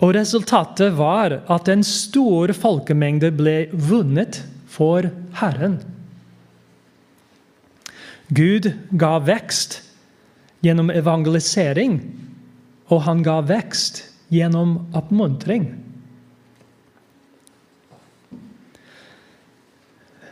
Og 0.00 0.14
resultatet 0.16 0.94
var 0.96 1.34
at 1.52 1.68
en 1.68 1.82
stor 1.84 2.52
folkemengde 2.56 3.32
ble 3.36 3.56
vunnet 3.72 4.40
for 4.70 5.10
Herren. 5.40 5.76
Gud 8.32 8.70
ga 8.96 9.18
vekst 9.26 9.80
gjennom 10.64 10.92
evangelisering, 10.94 11.98
og 12.88 13.04
han 13.04 13.24
ga 13.26 13.40
vekst 13.44 14.04
gjennom 14.32 14.78
oppmuntring. 14.96 15.66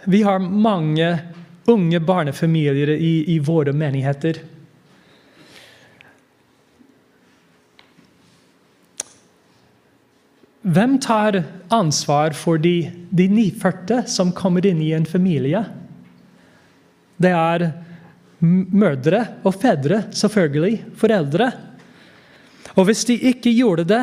Vi 0.08 0.22
har 0.24 0.38
mange 0.40 1.10
unge 1.68 2.00
barnefamilier 2.00 2.94
i, 2.94 3.34
i 3.34 3.38
våre 3.44 3.74
menigheter. 3.76 4.40
Hvem 10.68 10.98
tar 11.00 11.42
ansvar 11.72 12.34
for 12.36 12.60
de, 12.60 12.90
de 13.10 13.24
nyfødte 13.32 14.02
som 14.10 14.34
kommer 14.36 14.66
inn 14.68 14.82
i 14.84 14.90
en 14.92 15.06
familie? 15.08 15.62
Det 17.16 17.30
er 17.32 17.70
mødre 18.44 19.22
og 19.48 19.54
fedre, 19.56 20.02
selvfølgelig. 20.12 20.82
Foreldre. 20.98 21.46
Og 22.76 22.84
hvis 22.84 23.06
de 23.08 23.16
ikke 23.30 23.54
gjorde 23.56 23.86
det, 23.88 24.02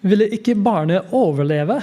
ville 0.00 0.30
ikke 0.32 0.56
barnet 0.56 1.12
overleve. 1.12 1.76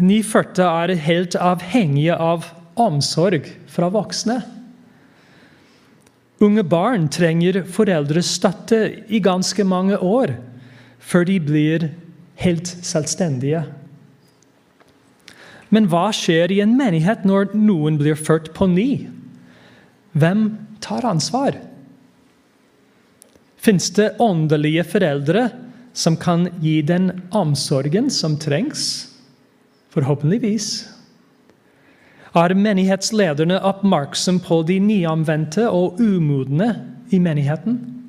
Nyfødte 0.00 0.64
er 0.64 0.94
helt 0.96 1.36
avhengige 1.36 2.16
av 2.16 2.48
omsorg 2.80 3.50
fra 3.68 3.90
voksne. 3.92 4.38
Unge 6.42 6.64
barn 6.64 7.04
trenger 7.12 7.60
foreldres 7.68 8.32
støtte 8.38 8.80
i 9.12 9.20
ganske 9.22 9.66
mange 9.68 10.00
år 10.00 10.32
før 11.02 11.26
de 11.28 11.38
blir 11.42 11.88
helt 12.42 12.70
selvstendige. 12.86 13.64
Men 15.72 15.88
hva 15.88 16.10
skjer 16.14 16.52
i 16.52 16.60
en 16.64 16.74
menighet 16.76 17.24
når 17.28 17.54
noen 17.56 17.98
blir 18.00 18.18
ført 18.18 18.50
på 18.56 18.68
ny? 18.70 18.88
Hvem 20.12 20.44
tar 20.84 21.06
ansvar? 21.08 21.56
Fins 23.62 23.88
det 23.96 24.14
åndelige 24.20 24.84
foreldre 24.90 25.46
som 25.96 26.16
kan 26.20 26.48
gi 26.60 26.80
den 26.84 27.10
omsorgen 27.30 28.10
som 28.12 28.36
trengs? 28.40 29.08
Forhåpentligvis. 29.92 30.68
Er 32.36 32.54
menighetslederne 32.56 33.58
oppmerksom 33.68 34.40
på 34.44 34.62
de 34.68 34.78
nyomvendte 34.80 35.68
og 35.68 36.00
umodne 36.00 36.72
i 37.12 37.20
menigheten? 37.20 38.01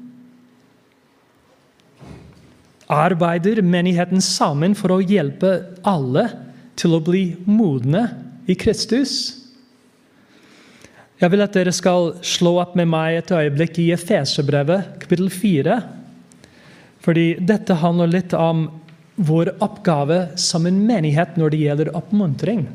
Arbeider 2.91 3.61
menigheten 3.63 4.21
sammen 4.21 4.75
for 4.75 4.95
å 4.95 5.03
hjelpe 5.03 5.53
alle 5.87 6.27
til 6.79 6.97
å 6.97 7.03
bli 7.03 7.23
modne 7.47 8.07
i 8.49 8.57
Kristus? 8.59 9.43
Jeg 11.21 11.31
vil 11.31 11.43
at 11.45 11.55
dere 11.55 11.71
skal 11.71 12.15
slå 12.25 12.57
opp 12.59 12.73
med 12.75 12.89
meg 12.91 13.21
et 13.21 13.31
øyeblikk 13.31 13.77
i 13.79 13.91
Efeserbrevet, 13.95 14.97
kapittel 14.99 15.29
4. 15.31 15.77
Fordi 17.03 17.27
dette 17.39 17.77
handler 17.79 18.11
litt 18.11 18.33
om 18.35 18.65
vår 19.15 19.53
oppgave 19.63 20.33
som 20.41 20.65
en 20.67 20.81
menighet 20.87 21.37
når 21.39 21.53
det 21.53 21.61
gjelder 21.61 21.93
oppmuntring. 21.95 22.65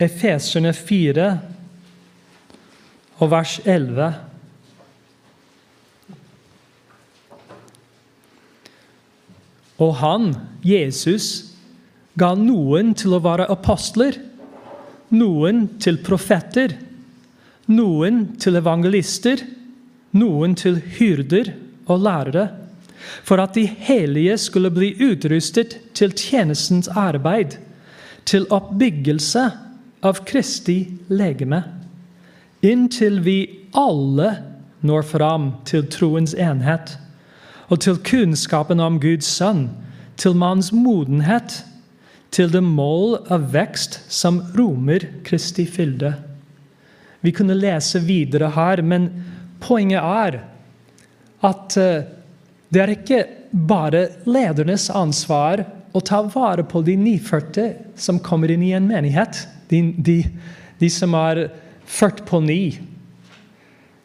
Efeserne 0.00 0.72
4 0.76 1.30
og 3.20 3.32
vers 3.32 3.58
11. 3.64 4.12
Og 9.80 9.96
han, 10.02 10.34
Jesus, 10.66 11.56
ga 12.20 12.34
noen 12.36 12.92
til 12.98 13.16
å 13.16 13.22
være 13.24 13.48
apostler, 13.52 14.18
noen 15.10 15.64
til 15.82 15.98
profeter, 16.04 16.76
noen 17.70 18.22
til 18.42 18.58
evangelister, 18.60 19.42
noen 20.16 20.56
til 20.58 20.80
hyrder 20.98 21.54
og 21.90 22.04
lærere, 22.04 22.46
for 23.24 23.40
at 23.42 23.56
de 23.56 23.64
hellige 23.64 24.36
skulle 24.38 24.70
bli 24.74 24.92
utrustet 25.00 25.78
til 25.96 26.12
tjenestens 26.12 26.90
arbeid, 26.92 27.56
til 28.28 28.44
oppbyggelse 28.52 29.46
av 30.06 30.20
Kristi 30.28 30.82
legeme, 31.08 31.62
inntil 32.60 33.22
vi 33.24 33.38
alle 33.72 34.34
når 34.84 35.06
fram 35.08 35.52
til 35.68 35.86
troens 35.92 36.34
enhet 36.36 36.98
og 37.70 37.80
til 37.84 38.00
kunnskapen 38.04 38.82
om 38.82 38.98
Guds 39.02 39.28
sønn, 39.30 39.68
til 40.20 40.34
manns 40.36 40.72
modenhet, 40.74 41.62
til 42.34 42.50
det 42.52 42.62
mål 42.62 43.16
av 43.32 43.48
vekst 43.54 44.00
som 44.12 44.42
romer 44.58 45.06
Kristi 45.26 45.64
fylde. 45.66 46.12
Vi 47.20 47.32
kunne 47.34 47.56
lese 47.58 48.02
videre 48.04 48.52
her, 48.54 48.82
men 48.82 49.08
poenget 49.62 50.02
er 50.02 50.40
at 51.46 51.76
eh, 51.80 52.06
det 52.70 52.82
er 52.82 52.92
ikke 52.94 53.20
bare 53.50 54.06
ledernes 54.30 54.86
ansvar 54.94 55.64
å 55.92 56.02
ta 56.06 56.20
vare 56.30 56.62
på 56.68 56.84
de 56.86 56.94
nyfødte 57.00 57.66
som 57.98 58.20
kommer 58.22 58.52
inn 58.52 58.62
i 58.62 58.74
en 58.76 58.86
menighet. 58.86 59.42
De, 59.72 59.82
de, 59.98 60.20
de 60.78 60.90
som 60.92 61.16
er 61.18 61.48
ført 61.90 62.22
på 62.28 62.38
ny. 62.44 62.62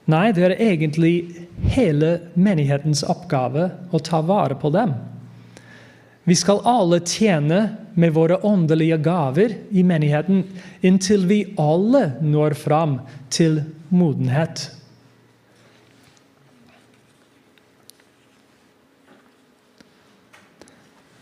Nei, 0.06 0.30
det 0.38 0.44
er 0.46 0.60
egentlig 0.62 1.46
hele 1.74 2.20
menighetens 2.38 3.02
oppgave 3.10 3.72
å 3.90 4.02
ta 4.06 4.22
vare 4.22 4.58
på 4.62 4.70
dem. 4.74 4.94
Vi 6.26 6.36
skal 6.38 6.62
alle 6.66 7.00
tjene 7.06 7.60
med 7.98 8.14
våre 8.14 8.38
åndelige 8.46 8.98
gaver 9.06 9.56
i 9.70 9.84
menigheten 9.86 10.44
inntil 10.86 11.26
vi 11.30 11.40
alle 11.62 12.16
når 12.22 12.58
fram 12.58 13.00
til 13.34 13.62
modenhet. 13.90 14.68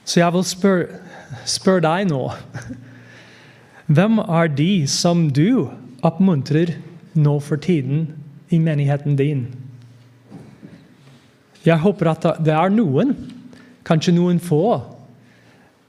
Så 0.03 0.19
jeg 0.19 0.35
vil 0.35 0.47
spørre 0.47 1.03
spør 1.49 1.79
deg 1.81 2.09
nå 2.11 2.27
Hvem 3.93 4.19
er 4.21 4.51
de 4.53 4.85
som 4.91 5.25
du 5.33 5.71
oppmuntrer 6.05 6.75
nå 7.17 7.39
for 7.43 7.59
tiden 7.59 8.05
i 8.53 8.59
menigheten 8.61 9.17
din? 9.17 9.45
Jeg 11.63 11.79
håper 11.79 12.11
at 12.11 12.27
det 12.43 12.53
er 12.53 12.73
noen, 12.73 13.15
kanskje 13.87 14.15
noen 14.15 14.39
få. 14.43 14.81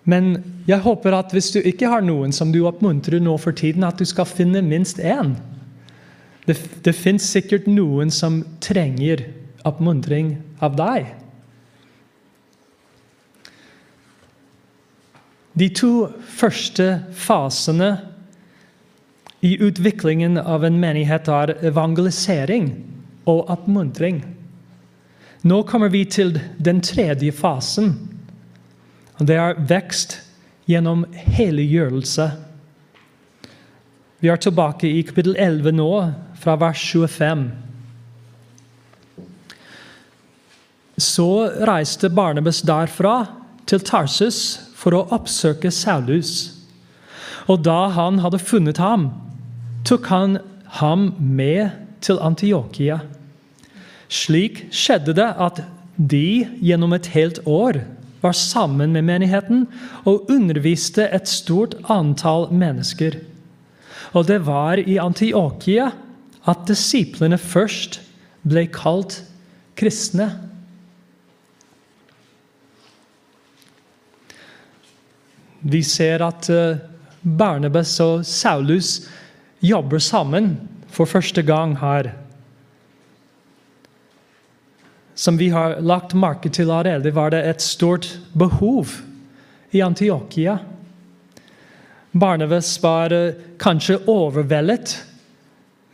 Men 0.08 0.36
jeg 0.68 0.84
håper 0.84 1.16
at 1.16 1.32
hvis 1.34 1.50
du 1.54 1.60
ikke 1.60 1.90
har 1.90 2.04
noen 2.04 2.32
som 2.32 2.52
du 2.54 2.62
oppmuntrer 2.68 3.22
nå 3.22 3.36
for 3.40 3.56
tiden, 3.56 3.84
at 3.84 3.98
du 3.98 4.06
skal 4.08 4.28
finne 4.28 4.62
minst 4.64 5.00
én. 5.00 5.34
Det, 6.44 6.58
det 6.84 6.94
fins 6.96 7.26
sikkert 7.26 7.66
noen 7.70 8.12
som 8.12 8.42
trenger 8.62 9.24
oppmuntring 9.64 10.36
av 10.62 10.76
deg. 10.76 11.08
De 15.54 15.68
to 15.70 16.08
første 16.34 16.88
fasene 17.14 17.94
i 19.44 19.56
utviklingen 19.60 20.38
av 20.38 20.64
en 20.64 20.78
menighet 20.80 21.28
er 21.28 21.50
evangelisering 21.68 22.70
og 23.28 23.50
oppmuntring. 23.52 24.22
Nå 25.44 25.58
kommer 25.68 25.90
vi 25.92 26.06
til 26.08 26.38
den 26.56 26.78
tredje 26.80 27.28
fasen. 27.36 27.90
Det 29.20 29.36
er 29.36 29.58
vekst 29.68 30.16
gjennom 30.64 31.02
helliggjørelse. 31.12 32.30
Vi 34.24 34.30
er 34.32 34.40
tilbake 34.40 34.88
i 34.88 35.02
kapittel 35.04 35.36
11 35.36 35.76
nå, 35.76 35.90
fra 36.40 36.54
vers 36.62 36.80
25. 36.94 37.42
Så 40.96 41.28
reiste 41.68 42.08
Barnabas 42.08 42.62
derfra 42.64 43.26
til 43.68 43.84
Tarsus 43.84 44.40
for 44.72 44.96
å 44.96 45.04
oppsøke 45.12 45.68
Saulus. 45.68 46.32
Og 47.44 47.60
da 47.68 47.90
han 47.92 48.24
hadde 48.24 48.40
funnet 48.40 48.80
ham, 48.80 49.10
tok 49.84 50.08
han 50.08 50.38
ham 50.80 51.10
med 51.18 51.70
til 52.04 52.20
Antiokia. 52.22 53.00
Slik 54.08 54.66
skjedde 54.74 55.14
det 55.16 55.30
at 55.40 55.60
de 55.96 56.44
gjennom 56.64 56.94
et 56.96 57.10
helt 57.14 57.40
år 57.46 57.82
var 58.24 58.36
sammen 58.36 58.94
med 58.94 59.04
menigheten 59.04 59.66
og 60.08 60.30
underviste 60.32 61.06
et 61.12 61.28
stort 61.28 61.76
antall 61.92 62.48
mennesker. 62.52 63.18
Og 64.14 64.26
det 64.30 64.40
var 64.46 64.80
i 64.80 64.96
Antiokia 65.02 65.90
at 66.48 66.64
disiplene 66.68 67.38
først 67.40 68.00
ble 68.44 68.66
kalt 68.72 69.20
kristne. 69.78 70.28
Vi 75.64 75.80
ser 75.86 76.20
at 76.24 76.48
eh, 76.52 76.80
Barnabas 77.24 77.96
og 78.04 78.26
Saulus 78.28 78.98
jobber 79.64 79.98
sammen 79.98 80.54
for 80.92 81.08
første 81.08 81.42
gang 81.42 81.76
her. 81.80 82.12
Som 85.14 85.38
vi 85.38 85.48
har 85.54 85.78
lagt 85.80 86.14
merke 86.18 86.50
til 86.50 86.70
allerede, 86.70 87.14
var 87.14 87.30
det 87.30 87.44
et 87.48 87.62
stort 87.62 88.08
behov 88.34 88.90
i 89.70 89.82
Antiokia. 89.82 90.58
Barnabas 92.14 92.76
var 92.82 93.12
eh, 93.12 93.34
kanskje 93.58 93.98
overveldet 94.10 94.94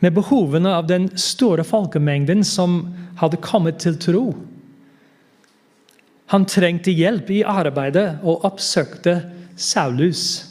med 0.01 0.13
behovene 0.13 0.73
av 0.73 0.87
den 0.89 1.07
store 1.17 1.63
folkemengden 1.65 2.43
som 2.45 2.83
hadde 3.21 3.41
kommet 3.41 3.79
til 3.81 3.97
tro. 4.01 4.25
Han 6.33 6.45
trengte 6.49 6.93
hjelp 6.93 7.29
i 7.33 7.41
arbeidet 7.45 8.21
og 8.21 8.45
oppsøkte 8.47 9.17
Saulus. 9.57 10.50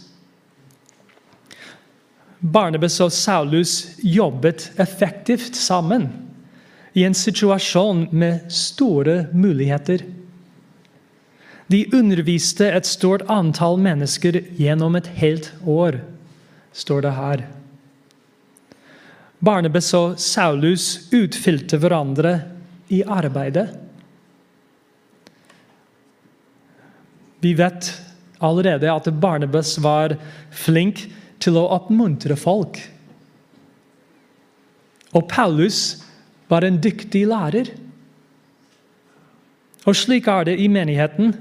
Barnabas 2.40 2.96
og 3.04 3.12
Saulus 3.12 3.98
jobbet 4.00 4.70
effektivt 4.80 5.56
sammen 5.56 6.08
i 6.96 7.04
en 7.04 7.14
situasjon 7.14 8.06
med 8.16 8.48
store 8.52 9.26
muligheter. 9.36 10.02
De 11.70 11.84
underviste 11.94 12.66
et 12.66 12.88
stort 12.88 13.22
antall 13.30 13.76
mennesker 13.78 14.40
gjennom 14.58 14.96
et 14.98 15.10
helt 15.20 15.52
år, 15.68 16.00
står 16.72 17.04
det 17.04 17.12
her. 17.14 17.44
Barnabas 19.40 19.92
og 19.96 20.18
Saulus 20.20 21.12
utfylte 21.14 21.78
hverandre 21.80 22.34
i 22.90 23.04
arbeidet. 23.04 23.68
Vi 27.40 27.54
vet 27.56 27.94
allerede 28.40 28.90
at 28.90 29.08
Barnabas 29.20 29.76
var 29.80 30.16
flink 30.50 31.06
til 31.40 31.56
å 31.58 31.68
oppmuntre 31.76 32.36
folk. 32.38 32.78
Og 35.16 35.26
Paulus 35.30 36.00
var 36.50 36.66
en 36.66 36.78
dyktig 36.82 37.24
lærer. 37.30 37.70
Og 39.88 39.96
slik 39.96 40.28
er 40.30 40.50
det 40.50 40.58
i 40.60 40.68
menigheten. 40.70 41.32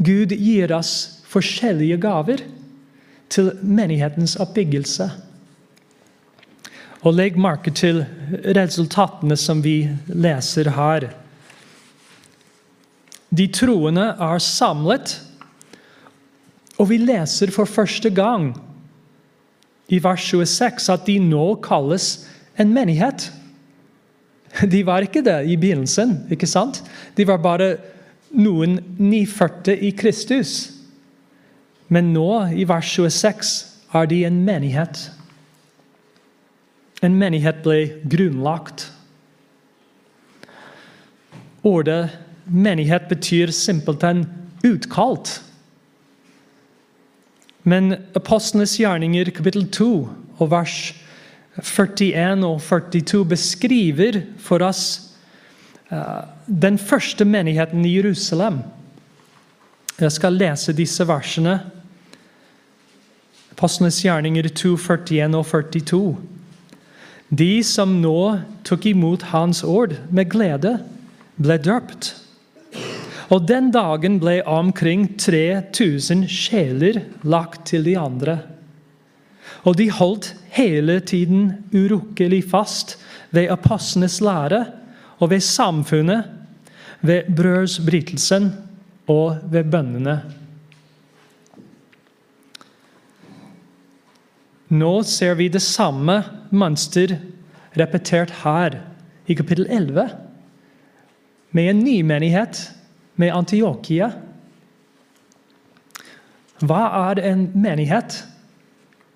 Gud 0.00 0.32
gir 0.32 0.72
oss 0.74 1.22
forskjellige 1.30 2.00
gaver 2.02 2.42
til 3.30 3.52
menighetens 3.62 4.36
oppbyggelse. 4.40 5.10
Og 7.00 7.16
legg 7.16 7.38
merke 7.40 7.72
til 7.72 8.02
resultatene 8.56 9.36
som 9.38 9.62
vi 9.64 9.84
leser 10.08 10.72
her. 10.76 11.10
De 13.30 13.46
troende 13.54 14.08
er 14.18 14.42
samlet, 14.42 15.14
og 16.80 16.88
vi 16.90 16.98
leser 16.98 17.52
for 17.54 17.68
første 17.70 18.10
gang 18.10 18.50
i 19.90 19.98
vers 20.02 20.24
26 20.30 20.88
at 20.92 21.06
de 21.06 21.18
nå 21.22 21.54
kalles 21.64 22.08
en 22.60 22.72
menighet. 22.74 23.30
De 24.72 24.82
var 24.86 25.06
ikke 25.06 25.22
det 25.22 25.44
i 25.46 25.56
begynnelsen. 25.56 26.26
ikke 26.30 26.46
sant? 26.46 26.82
De 27.16 27.26
var 27.26 27.38
bare 27.42 27.76
noen 28.34 28.78
nyfødte 28.98 29.76
i 29.78 29.90
Kristus. 29.90 30.72
Men 31.88 32.12
nå, 32.14 32.46
i 32.54 32.66
vers 32.68 32.90
26, 32.94 33.52
er 33.94 34.06
de 34.06 34.24
en 34.26 34.40
menighet. 34.46 35.10
En 37.02 37.14
menighet 37.18 37.62
ble 37.64 37.78
grunnlagt. 38.10 38.90
Ordet 41.66 42.10
menighet 42.46 43.08
betyr 43.10 43.50
simpelthen 43.54 44.24
utkalt. 44.66 45.40
Men 47.62 47.92
Apostlenes 48.16 48.78
gjerninger 48.80 49.30
kapittel 49.36 49.66
2 49.68 49.90
og 50.40 50.50
vers 50.50 50.76
41 51.60 52.44
og 52.46 52.60
42 52.64 53.24
beskriver 53.28 54.20
for 54.40 54.64
oss 54.64 54.84
uh, 55.92 56.24
den 56.46 56.78
første 56.78 57.24
menigheten 57.24 57.84
i 57.84 57.96
Jerusalem. 57.98 58.62
Jeg 60.00 60.12
skal 60.12 60.38
lese 60.40 60.72
disse 60.72 61.04
versene. 61.04 61.58
Apostlenes 63.52 64.00
gjerninger 64.00 64.48
2, 64.48 64.76
41 64.76 65.36
og 65.36 65.46
42. 65.46 66.16
De 67.30 67.52
som 67.62 67.92
nå 68.00 68.20
tok 68.66 68.88
imot 68.90 69.28
Hans 69.34 69.60
ord 69.62 69.92
med 70.10 70.30
glede, 70.32 70.78
ble 71.36 71.58
døpt. 71.60 72.14
Og 73.30 73.46
den 73.46 73.70
dagen 73.70 74.18
ble 74.22 74.40
omkring 74.48 75.06
3000 75.20 76.26
sjeler 76.30 76.98
lagt 77.22 77.68
til 77.70 77.84
de 77.86 77.94
andre. 77.98 78.40
Og 79.62 79.76
de 79.78 79.86
holdt 79.94 80.32
hele 80.56 80.98
tiden 81.00 81.52
urokkelig 81.70 82.42
fast 82.50 82.96
ved 83.30 83.50
apostlenes 83.52 84.18
lære 84.24 84.64
og 85.20 85.30
ved 85.30 85.44
samfunnet, 85.44 86.26
ved 87.06 87.30
brødsbrytelsen 87.36 88.50
og 89.08 89.38
ved 89.52 89.70
bønnene. 89.70 90.16
Nå 94.70 94.90
ser 95.06 95.34
vi 95.38 95.48
det 95.50 95.62
samme 95.62 96.20
mønster 96.50 97.16
repetert 97.78 98.30
her 98.42 98.76
i 99.26 99.34
kapittel 99.34 99.66
11, 99.70 100.10
med 101.52 101.70
en 101.70 101.82
ny 101.84 101.96
menighet 102.06 102.60
med 103.20 103.34
Antiokia. 103.36 104.10
Hva 106.64 106.82
er 107.10 107.22
en 107.30 107.46
menighet? 107.56 108.22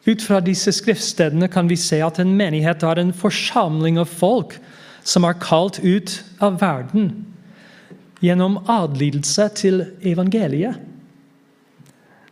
Ut 0.05 0.23
fra 0.25 0.41
disse 0.45 0.73
skriftstedene 0.77 1.49
kan 1.53 1.69
vi 1.69 1.79
se 1.81 2.03
at 2.05 2.21
en 2.21 2.35
menighet 2.37 2.85
er 2.85 3.01
en 3.01 3.15
forsamling 3.17 3.97
av 4.01 4.11
folk 4.11 4.59
som 5.05 5.25
er 5.25 5.41
kalt 5.41 5.81
ut 5.85 6.19
av 6.45 6.59
verden 6.61 7.13
gjennom 8.25 8.59
adlydelse 8.71 9.49
til 9.57 9.83
evangeliet. 10.05 10.77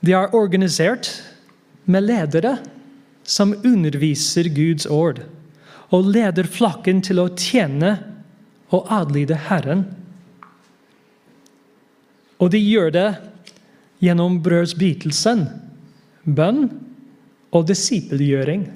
De 0.03 0.15
er 0.17 0.33
organisert 0.35 1.11
med 1.85 2.09
ledere 2.09 2.57
som 3.29 3.53
underviser 3.65 4.49
Guds 4.53 4.87
ord, 4.87 5.21
og 5.93 6.09
leder 6.15 6.49
flakken 6.49 7.03
til 7.05 7.21
å 7.23 7.29
tjene 7.37 7.99
og 8.73 8.89
adlyde 8.91 9.37
Herren. 9.49 9.85
Og 12.43 12.51
de 12.51 12.59
gjør 12.59 12.91
det 12.91 13.09
gjennom 14.03 14.41
brødsbitelsen, 14.43 15.45
bønn 16.27 16.65
og 17.55 17.69
disippelgjøring. 17.69 18.67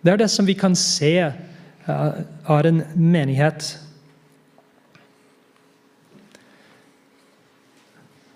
Det 0.00 0.12
er 0.12 0.22
det 0.22 0.30
som 0.32 0.48
vi 0.48 0.56
kan 0.56 0.76
se 0.78 1.12
av 1.20 2.56
er 2.56 2.68
en 2.70 2.80
menighet. 2.96 3.66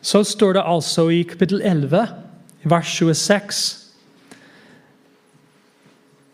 Så 0.04 0.20
står 0.28 0.58
det 0.58 0.66
altså 0.68 1.06
i 1.08 1.22
kapittel 1.24 1.62
11, 1.64 2.04
vers 2.68 2.92
26, 2.98 3.62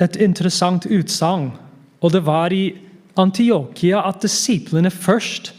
et 0.01 0.17
interessant 0.17 0.87
utsagn. 0.89 1.53
Og 2.01 2.15
det 2.17 2.25
var 2.27 2.55
i 2.57 2.73
Antiokia 3.21 4.01
at 4.09 4.23
disiplene 4.25 4.91
først 4.91 5.53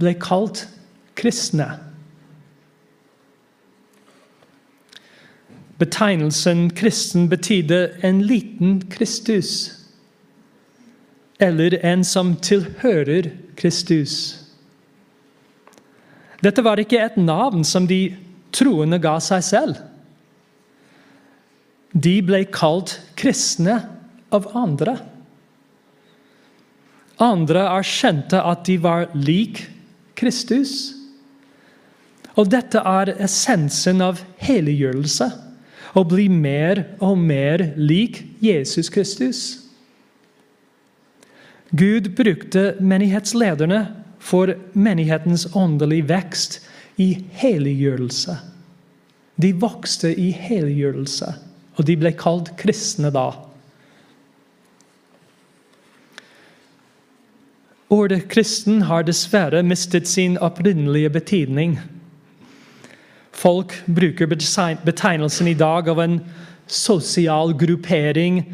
ble 0.00 0.16
kalt 0.18 0.64
kristne. 1.18 1.68
Betegnelsen 5.82 6.68
kristen 6.78 7.26
betydde 7.28 7.90
en 8.06 8.20
liten 8.22 8.90
Kristus. 8.90 9.72
Eller 11.42 11.74
en 11.84 12.04
som 12.06 12.36
tilhører 12.38 13.32
Kristus. 13.58 14.38
Dette 16.38 16.62
var 16.62 16.78
ikke 16.78 17.02
et 17.02 17.18
navn 17.18 17.66
som 17.66 17.88
de 17.90 18.14
troende 18.54 19.00
ga 19.02 19.16
seg 19.22 19.42
selv. 19.42 19.82
De 21.92 22.14
ble 22.22 22.44
kalt 22.54 23.00
kristne 23.18 23.80
av 24.30 24.46
andre. 24.54 25.00
Andre 27.18 27.66
erkjente 27.74 28.38
at 28.38 28.68
de 28.70 28.78
var 28.86 29.08
lik 29.18 29.64
Kristus. 30.14 30.92
Og 32.38 32.46
dette 32.54 32.78
er 32.78 33.16
essensen 33.18 33.98
av 34.04 34.22
helliggjørelse. 34.46 35.34
Å 35.92 36.04
bli 36.08 36.28
mer 36.32 36.86
og 37.04 37.18
mer 37.20 37.72
lik 37.76 38.22
Jesus 38.40 38.88
Kristus. 38.92 39.42
Gud 41.72 42.14
brukte 42.16 42.74
menighetslederne 42.80 43.82
for 44.22 44.54
menighetens 44.72 45.46
åndelige 45.56 46.08
vekst 46.08 46.60
i 47.00 47.14
helliggjørelse. 47.40 48.36
De 49.40 49.52
vokste 49.56 50.12
i 50.12 50.30
helliggjørelse, 50.36 51.32
og 51.76 51.88
de 51.88 51.96
ble 51.96 52.12
kalt 52.16 52.52
kristne 52.60 53.12
da. 53.12 53.30
Ordet 57.92 58.28
'kristen' 58.28 58.86
har 58.88 59.02
dessverre 59.04 59.62
mistet 59.62 60.08
sin 60.08 60.38
opprinnelige 60.38 61.10
betydning. 61.10 61.78
Folk 63.42 63.74
bruker 63.90 64.30
betegnelsen 64.30 65.48
i 65.50 65.58
dag 65.58 65.88
av 65.90 66.00
en 66.00 66.20
sosial 66.70 67.56
gruppering 67.58 68.44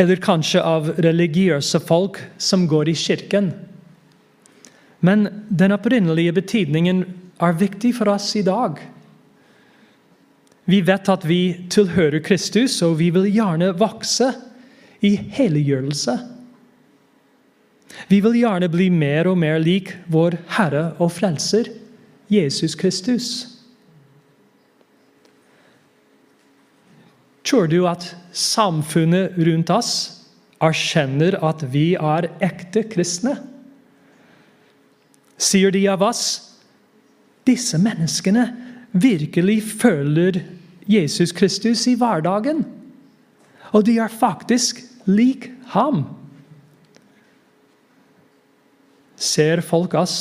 eller 0.00 0.20
kanskje 0.20 0.62
av 0.62 0.90
religiøse 1.00 1.80
folk 1.80 2.20
som 2.38 2.66
går 2.68 2.92
i 2.92 2.96
kirken. 2.96 3.50
Men 5.00 5.28
den 5.48 5.72
opprinnelige 5.72 6.36
betydningen 6.36 7.04
er 7.40 7.56
viktig 7.56 7.94
for 7.96 8.12
oss 8.12 8.34
i 8.36 8.44
dag. 8.44 8.76
Vi 10.70 10.80
vet 10.86 11.08
at 11.08 11.24
vi 11.26 11.66
tilhører 11.72 12.20
Kristus, 12.22 12.76
og 12.84 12.98
vi 13.00 13.08
vil 13.14 13.26
gjerne 13.32 13.72
vokse 13.80 14.28
i 15.02 15.16
helliggjørelse. 15.16 16.18
Vi 18.12 18.20
vil 18.22 18.36
gjerne 18.42 18.68
bli 18.70 18.90
mer 18.92 19.30
og 19.32 19.40
mer 19.40 19.58
lik 19.58 19.94
vår 20.12 20.36
Herre 20.56 20.90
og 21.00 21.10
Frelser, 21.16 21.72
Jesus 22.30 22.76
Kristus. 22.78 23.49
Tror 27.46 27.68
du 27.70 27.84
at 27.88 28.04
samfunnet 28.36 29.38
rundt 29.40 29.70
oss 29.72 29.92
erkjenner 30.60 31.38
at 31.44 31.64
vi 31.72 31.94
er 31.96 32.28
ekte 32.44 32.84
kristne? 32.90 33.38
Sier 35.40 35.72
de 35.72 35.86
av 35.88 36.02
oss 36.04 36.24
disse 37.48 37.80
menneskene 37.80 38.44
virkelig 38.92 39.62
føler 39.80 40.42
Jesus 40.90 41.32
Kristus 41.32 41.86
i 41.88 41.96
hverdagen? 41.96 42.64
Og 43.72 43.86
de 43.86 43.96
er 44.02 44.12
faktisk 44.12 44.82
lik 45.08 45.48
ham. 45.72 46.04
Ser 49.20 49.62
folk 49.64 49.94
oss 49.96 50.16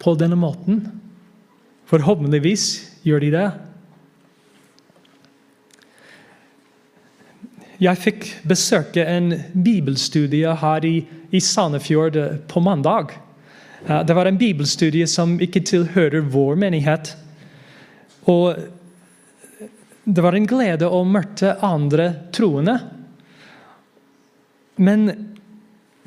på 0.00 0.14
denne 0.16 0.38
måten? 0.38 0.84
Forhåpentligvis 1.88 2.70
gjør 3.04 3.24
de 3.24 3.32
det. 3.34 3.48
Jeg 7.78 7.98
fikk 8.02 8.24
besøke 8.50 9.04
en 9.06 9.30
bibelstudie 9.54 10.50
her 10.60 10.84
i, 10.84 10.96
i 11.30 11.40
Sandefjord 11.40 12.16
på 12.50 12.60
mandag. 12.60 13.12
Det 13.86 14.16
var 14.16 14.26
en 14.26 14.38
bibelstudie 14.38 15.06
som 15.06 15.36
ikke 15.38 15.62
tilhører 15.62 16.26
vår 16.26 16.58
menighet. 16.58 17.12
Og 18.26 18.58
det 20.04 20.24
var 20.24 20.34
en 20.34 20.48
glede 20.50 20.88
å 20.90 21.04
møte 21.06 21.54
andre 21.62 22.08
troende. 22.34 22.74
Men 24.82 25.06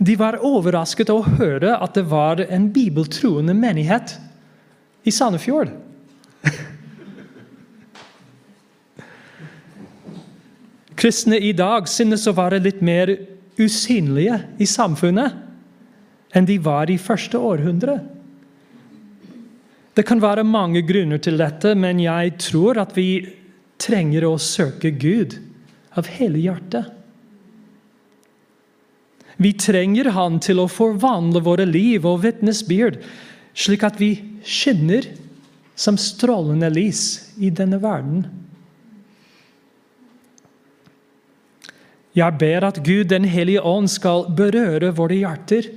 de 0.01 0.17
var 0.19 0.41
overrasket 0.43 1.11
å 1.13 1.21
høre 1.23 1.77
at 1.77 1.95
det 1.95 2.03
var 2.11 2.43
en 2.49 2.67
bibeltroende 2.73 3.55
menighet 3.55 4.17
i 5.07 5.13
Sandefjord. 5.13 5.71
Kristne 11.01 11.39
i 11.41 11.49
dag 11.57 11.87
synes 11.89 12.27
å 12.29 12.35
være 12.37 12.59
litt 12.61 12.81
mer 12.85 13.09
usynlige 13.57 14.37
i 14.61 14.67
samfunnet 14.69 15.33
enn 16.37 16.45
de 16.45 16.59
var 16.61 16.91
i 16.93 16.99
første 17.01 17.39
århundre. 17.41 17.95
Det 19.97 20.05
kan 20.07 20.21
være 20.21 20.45
mange 20.47 20.83
grunner 20.87 21.19
til 21.19 21.41
dette, 21.41 21.73
men 21.75 21.99
jeg 21.99 22.35
tror 22.39 22.79
at 22.79 22.93
vi 22.95 23.25
trenger 23.81 24.27
å 24.29 24.37
søke 24.39 24.93
Gud 24.93 25.35
av 25.97 26.07
hele 26.19 26.39
hjertet. 26.39 26.85
Vi 29.41 29.55
trenger 29.57 30.11
Han 30.13 30.37
til 30.39 30.61
å 30.61 30.69
forvandle 30.69 31.41
våre 31.41 31.65
liv 31.65 32.05
og 32.05 32.21
vitnesbyrd, 32.27 33.01
slik 33.57 33.83
at 33.83 33.97
vi 33.99 34.13
skinner 34.45 35.09
som 35.73 35.97
strålende 35.97 36.69
lys 36.69 37.33
i 37.41 37.49
denne 37.49 37.81
verden. 37.81 38.27
Jeg 42.11 42.37
ber 42.39 42.65
at 42.67 42.81
Gud, 42.83 43.07
Den 43.07 43.23
hellige 43.23 43.61
ånd, 43.61 43.87
skal 43.89 44.27
berøre 44.35 44.91
våre 44.95 45.15
hjerter 45.15 45.69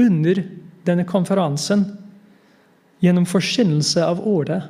under 0.00 0.42
denne 0.84 1.06
konferansen 1.08 1.86
gjennom 3.00 3.24
forkynnelse 3.28 4.04
av 4.04 4.20
ordet. 4.28 4.60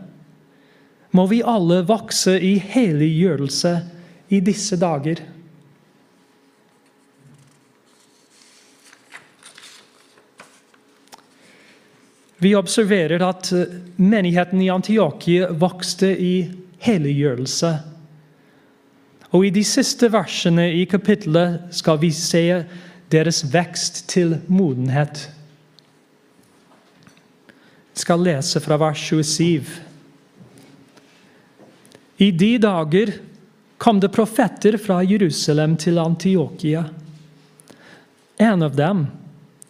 Må 1.10 1.26
vi 1.26 1.42
alle 1.42 1.82
vokse 1.82 2.36
i 2.38 2.54
helliggjørelse 2.62 3.74
i 4.30 4.38
disse 4.46 4.78
dager. 4.78 5.18
Vi 12.40 12.54
observerer 12.56 13.20
at 13.26 13.50
menigheten 14.00 14.62
i 14.62 14.70
Antiokia 14.72 15.50
vokste 15.50 16.14
i 16.14 16.34
helliggjørelse. 16.86 17.89
Og 19.30 19.46
I 19.46 19.50
de 19.54 19.62
siste 19.66 20.08
versene 20.10 20.66
i 20.74 20.86
kapittelet 20.90 21.68
skal 21.74 22.00
vi 22.02 22.10
se 22.14 22.42
deres 23.10 23.44
vekst 23.52 24.04
til 24.10 24.38
modenhet. 24.50 25.28
Jeg 27.94 28.02
skal 28.04 28.24
lese 28.26 28.62
fra 28.64 28.78
vers 28.80 28.98
27. 28.98 29.66
I 32.20 32.30
de 32.30 32.50
dager 32.62 33.12
kom 33.80 34.00
det 34.00 34.10
profeter 34.12 34.76
fra 34.82 35.00
Jerusalem 35.06 35.76
til 35.80 35.98
Antiokia. 35.98 36.84
En 38.40 38.64
av 38.66 38.74
dem, 38.76 39.06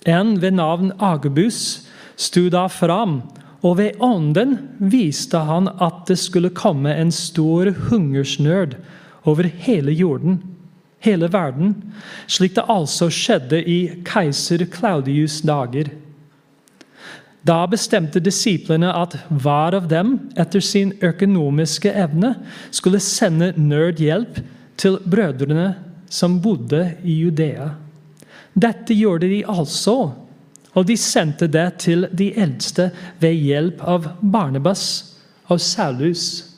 en 0.06 0.32
ved 0.40 0.56
navn 0.56 0.92
Agabus, 0.98 1.86
sto 2.16 2.48
da 2.52 2.64
fram, 2.70 3.20
og 3.60 3.76
ved 3.78 4.00
ånden 4.00 4.56
viste 4.78 5.42
han 5.44 5.68
at 5.82 6.06
det 6.08 6.16
skulle 6.18 6.52
komme 6.56 6.94
en 6.96 7.12
stor 7.12 7.70
hungersnød 7.90 8.78
over 9.24 9.44
hele 9.44 9.92
jorden, 9.92 10.40
hele 11.00 11.28
verden, 11.32 11.74
slik 12.26 12.54
det 12.56 12.68
altså 12.68 13.10
skjedde 13.12 13.60
i 13.64 13.80
keiser 14.06 14.66
Claudius' 14.68 15.40
dager. 15.46 15.90
Da 17.46 17.64
bestemte 17.70 18.20
disiplene 18.20 18.92
at 18.92 19.16
hver 19.28 19.78
av 19.78 19.88
dem 19.88 20.16
etter 20.36 20.60
sin 20.60 20.92
økonomiske 21.00 21.92
evne 21.92 22.34
skulle 22.70 23.00
sende 23.00 23.54
nødhjelp 23.56 24.42
til 24.80 24.98
brødrene 25.08 25.70
som 26.10 26.40
bodde 26.42 26.82
i 27.04 27.20
Judea. 27.22 27.70
Dette 28.52 28.96
gjorde 28.96 29.30
de 29.30 29.44
altså 29.48 30.10
og 30.74 30.86
de 30.86 30.96
sendte 30.98 31.48
det 31.50 31.66
til 31.82 32.06
de 32.14 32.30
eldste 32.38 32.90
ved 33.22 33.34
hjelp 33.34 33.82
av 33.82 34.06
Barnebas 34.22 34.84
og 35.50 35.60
Saulus. 35.62 36.49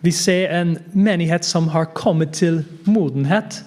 Vi 0.00 0.12
ser 0.12 0.52
en 0.52 0.78
menighet 0.92 1.44
som 1.44 1.68
har 1.68 1.84
kommet 1.96 2.36
til 2.36 2.64
modenhet. 2.84 3.62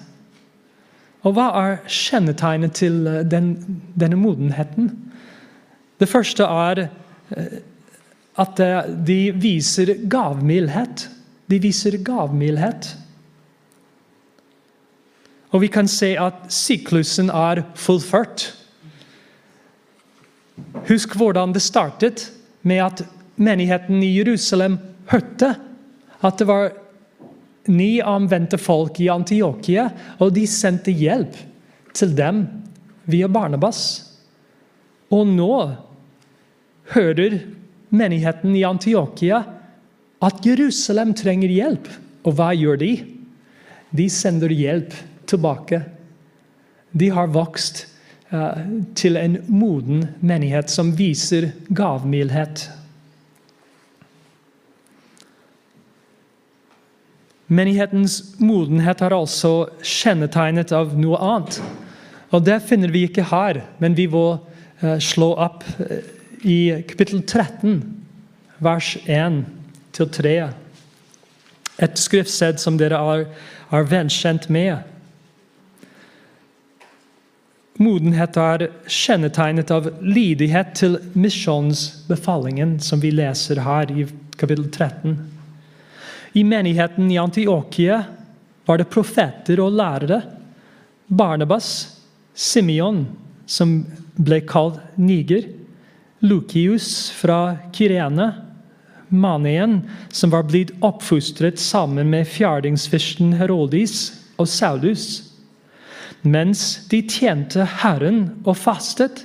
Og 1.26 1.34
hva 1.36 1.50
er 1.60 1.80
kjennetegnet 1.90 2.76
til 2.78 3.02
eh, 3.08 3.24
den, 3.28 3.52
denne 3.98 4.16
modenheten? 4.16 4.92
Det 6.00 6.08
første 6.08 6.46
er 6.46 6.86
eh, 6.86 7.58
at 8.40 8.62
eh, 8.64 8.88
de 9.06 9.18
viser 9.36 9.94
gavmildhet. 10.08 11.08
De 11.50 11.60
viser 11.60 11.98
gavmildhet. 12.04 12.94
Og 15.50 15.64
vi 15.64 15.68
kan 15.68 15.88
se 15.90 16.14
at 16.20 16.46
syklusen 16.54 17.28
er 17.34 17.64
fullført. 17.74 18.52
Husk 20.88 21.16
hvordan 21.18 21.52
det 21.52 21.62
startet 21.62 22.30
med 22.62 22.84
at 22.84 23.02
menigheten 23.36 24.02
i 24.02 24.14
Jerusalem 24.18 24.78
hørte 25.10 25.56
at 26.20 26.38
det 26.40 26.46
var 26.48 26.72
ni 27.70 28.00
omvendte 28.02 28.58
folk 28.60 29.00
i 29.00 29.08
Antiokia, 29.12 29.88
og 30.18 30.34
de 30.36 30.46
sendte 30.48 30.92
hjelp 30.94 31.36
til 31.96 32.14
dem 32.16 32.44
via 33.10 33.28
Barnabas. 33.28 33.80
Og 35.10 35.26
nå 35.28 35.54
hører 36.94 37.40
menigheten 37.90 38.54
i 38.56 38.66
Antiokia 38.66 39.42
at 40.22 40.44
Jerusalem 40.46 41.14
trenger 41.16 41.52
hjelp. 41.52 41.88
Og 42.26 42.36
hva 42.36 42.50
gjør 42.54 42.80
de? 42.80 42.92
De 43.96 44.06
sender 44.12 44.52
hjelp 44.54 44.94
tilbake. 45.30 45.82
De 46.92 47.08
har 47.14 47.30
vokst 47.32 47.86
eh, 48.30 48.66
til 48.98 49.16
en 49.16 49.38
moden 49.48 50.04
menighet 50.20 50.70
som 50.70 50.92
viser 50.98 51.50
gavmildhet. 51.68 52.66
Menighetens 57.50 58.20
modenhet 58.38 59.00
er 59.02 59.14
altså 59.16 59.70
kjennetegnet 59.82 60.70
av 60.76 60.92
noe 60.98 61.18
annet. 61.18 61.58
Og 62.30 62.44
Det 62.46 62.60
finner 62.62 62.92
vi 62.94 63.08
ikke 63.08 63.26
her, 63.26 63.64
men 63.82 63.96
vi 63.98 64.06
må 64.10 64.38
eh, 64.82 65.00
slå 65.02 65.32
opp 65.34 65.64
eh, 65.82 66.04
i 66.46 66.60
kapittel 66.86 67.24
13, 67.24 67.80
vers 68.62 68.92
1-3. 69.02 70.36
Et 71.80 71.98
skriftsted 71.98 72.62
som 72.62 72.78
dere 72.78 73.00
er, 73.14 73.26
er 73.74 73.90
velkjent 73.90 74.46
med. 74.52 74.86
Modenhet 77.80 78.36
er 78.36 78.66
kjennetegnet 78.86 79.74
av 79.74 79.90
lydighet 80.04 80.74
til 80.76 80.98
misjonsbefalingen, 81.18 82.78
som 82.78 83.02
vi 83.02 83.10
leser 83.10 83.64
her 83.64 83.90
i 83.90 84.06
kapittel 84.36 84.68
13. 84.68 85.16
I 86.32 86.44
menigheten 86.44 87.10
i 87.10 87.18
Antiokia 87.18 88.04
var 88.66 88.78
det 88.78 88.90
profeter 88.90 89.60
og 89.60 89.72
lærere. 89.74 90.20
Barnabas, 91.06 91.96
Simeon, 92.34 93.02
som 93.46 93.80
ble 94.14 94.38
kalt 94.46 94.78
Niger, 94.94 95.48
Lukius 96.22 97.10
fra 97.16 97.56
Kyrene, 97.74 98.28
Manien, 99.10 99.80
som 100.14 100.30
var 100.30 100.46
blitt 100.46 100.70
oppfostret 100.86 101.58
sammen 101.58 102.12
med 102.12 102.28
fjerdingsfyrsten 102.30 103.32
Herodis 103.40 104.12
og 104.38 104.46
Saulus. 104.48 105.06
Mens 106.22 106.84
de 106.92 107.00
tjente 107.08 107.66
Herren 107.80 108.28
og 108.44 108.54
fastet, 108.60 109.24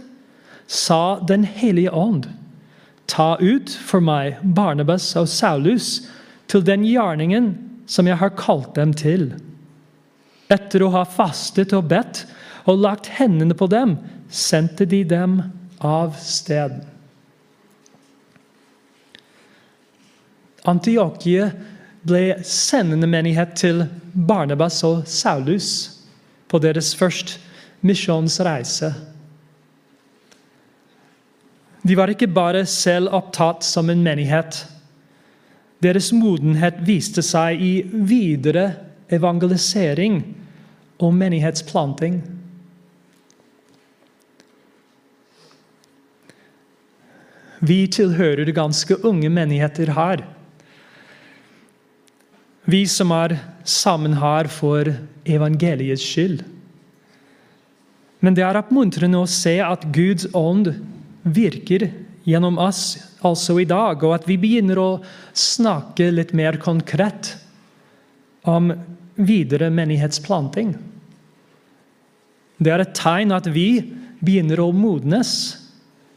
sa 0.65 1.20
Den 1.22 1.44
hellige 1.46 1.94
ånd, 1.94 2.26
ta 3.06 3.36
ut 3.38 3.70
for 3.70 4.02
meg 4.02 4.39
Barnabas 4.41 5.12
og 5.20 5.30
Saulus 5.30 6.08
til 6.51 6.63
den 6.65 6.86
gjerningen 6.86 7.53
som 7.89 8.08
jeg 8.10 8.19
har 8.21 8.34
kalt 8.38 8.73
dem 8.77 8.93
til. 8.97 9.29
Etter 10.51 10.86
å 10.86 10.91
ha 10.93 11.05
fastet 11.10 11.73
og 11.73 11.88
bedt 11.89 12.25
og 12.69 12.81
lagt 12.81 13.10
hendene 13.17 13.58
på 13.58 13.67
dem, 13.69 13.97
sendte 14.29 14.88
de 14.89 15.03
dem 15.08 15.39
av 15.86 16.17
sted. 16.21 16.79
Antiokie 20.65 21.49
ble 22.05 22.38
sendende 22.45 23.10
menighet 23.10 23.53
til 23.58 23.84
Barnabas 24.13 24.81
og 24.86 25.05
Saulus 25.10 25.69
på 26.49 26.62
deres 26.62 26.93
første 26.97 27.41
misjonsreise. 27.86 28.91
De 31.86 31.97
var 31.97 32.10
ikke 32.10 32.29
bare 32.34 32.63
selv 32.69 33.13
opptatt 33.13 33.65
som 33.65 33.91
en 33.93 34.01
menighet. 34.01 34.63
Deres 35.86 36.10
modenhet 36.15 36.80
viste 36.88 37.21
seg 37.21 37.62
i 37.62 37.74
videre 37.86 38.71
evangelisering 39.13 40.24
og 40.98 41.12
menighetsplanting. 41.13 42.24
Vi 47.65 47.78
tilhører 47.93 48.50
ganske 48.56 48.98
unge 49.06 49.30
menigheter 49.30 49.93
her. 49.93 50.24
Vi 52.65 52.82
som 52.89 53.13
er 53.13 53.38
sammen 53.65 54.17
her 54.17 54.50
for 54.50 54.89
evangeliets 55.26 56.06
skyld. 56.06 56.41
Men 58.26 58.34
det 58.34 58.45
er 58.48 58.58
oppmuntrende 58.58 59.21
å 59.21 59.30
se 59.30 59.60
at 59.62 59.86
Guds 59.93 60.26
ånd 60.34 60.71
virker 61.21 61.91
gjennom 62.25 62.57
oss 62.61 62.97
altså 63.25 63.59
i 63.61 63.67
dag, 63.69 64.01
og 64.03 64.15
at 64.17 64.27
vi 64.29 64.38
begynner 64.41 64.81
å 64.81 64.89
snakke 65.38 66.09
litt 66.13 66.33
mer 66.38 66.57
konkret 66.61 67.35
om 68.49 68.71
videre 69.15 69.69
menighetsplanting. 69.73 70.73
Det 72.57 72.71
er 72.71 72.83
et 72.83 72.95
tegn 72.97 73.33
at 73.35 73.47
vi 73.51 73.69
begynner 74.25 74.61
å 74.63 74.71
modnes 74.73 75.31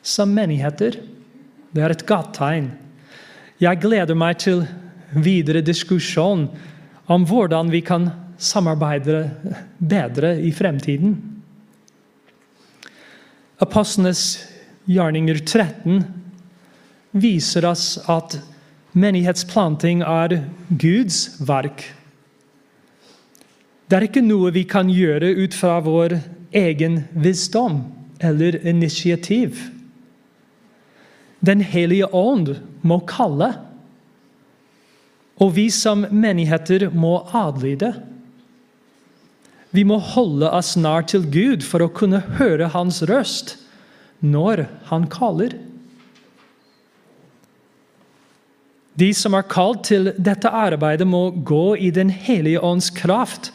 som 0.02 0.32
menigheter. 0.32 0.96
Det 1.74 1.84
er 1.84 1.92
et 1.92 2.06
godt 2.08 2.36
tegn. 2.38 2.70
Jeg 3.60 3.82
gleder 3.82 4.16
meg 4.16 4.38
til 4.40 4.62
videre 5.12 5.64
diskusjon 5.64 6.46
om 7.10 7.24
hvordan 7.26 7.72
vi 7.72 7.82
kan 7.84 8.10
samarbeide 8.38 9.24
bedre 9.78 10.36
i 10.44 10.52
fremtiden. 10.54 11.16
Apostlenes 13.58 14.38
gjerninger 14.88 15.38
13 15.44 16.04
viser 17.10 17.66
oss 17.68 17.98
at 18.08 18.38
menighetsplanting 18.96 20.00
er 20.06 20.38
Guds 20.80 21.38
verk. 21.44 21.84
Det 23.88 23.96
er 23.96 24.08
ikke 24.08 24.24
noe 24.24 24.52
vi 24.52 24.64
kan 24.68 24.90
gjøre 24.92 25.30
ut 25.44 25.56
fra 25.56 25.78
vår 25.84 26.18
egen 26.56 27.02
visdom 27.12 27.82
eller 28.24 28.58
initiativ. 28.66 29.60
Den 31.44 31.60
hellige 31.60 32.08
ånd 32.16 32.54
må 32.82 33.00
kalle. 33.08 33.52
Og 35.38 35.54
vi 35.56 35.68
som 35.70 36.02
menigheter 36.10 36.88
må 36.90 37.20
adlyde. 37.36 37.92
Vi 39.70 39.84
må 39.86 40.00
holde 40.00 40.48
oss 40.50 40.74
nær 40.80 41.04
til 41.06 41.28
Gud 41.28 41.62
for 41.62 41.84
å 41.84 41.92
kunne 41.92 42.24
høre 42.40 42.72
Hans 42.72 43.04
røst 43.06 43.58
når 44.20 44.66
Han 44.90 45.06
kaller. 45.10 45.54
De 48.98 49.12
som 49.14 49.36
er 49.38 49.46
kalt 49.46 49.84
til 49.86 50.10
dette 50.18 50.50
arbeidet, 50.50 51.06
må 51.06 51.30
gå 51.30 51.76
i 51.76 51.90
Den 51.94 52.10
hellige 52.10 52.62
ånds 52.64 52.90
kraft 52.90 53.52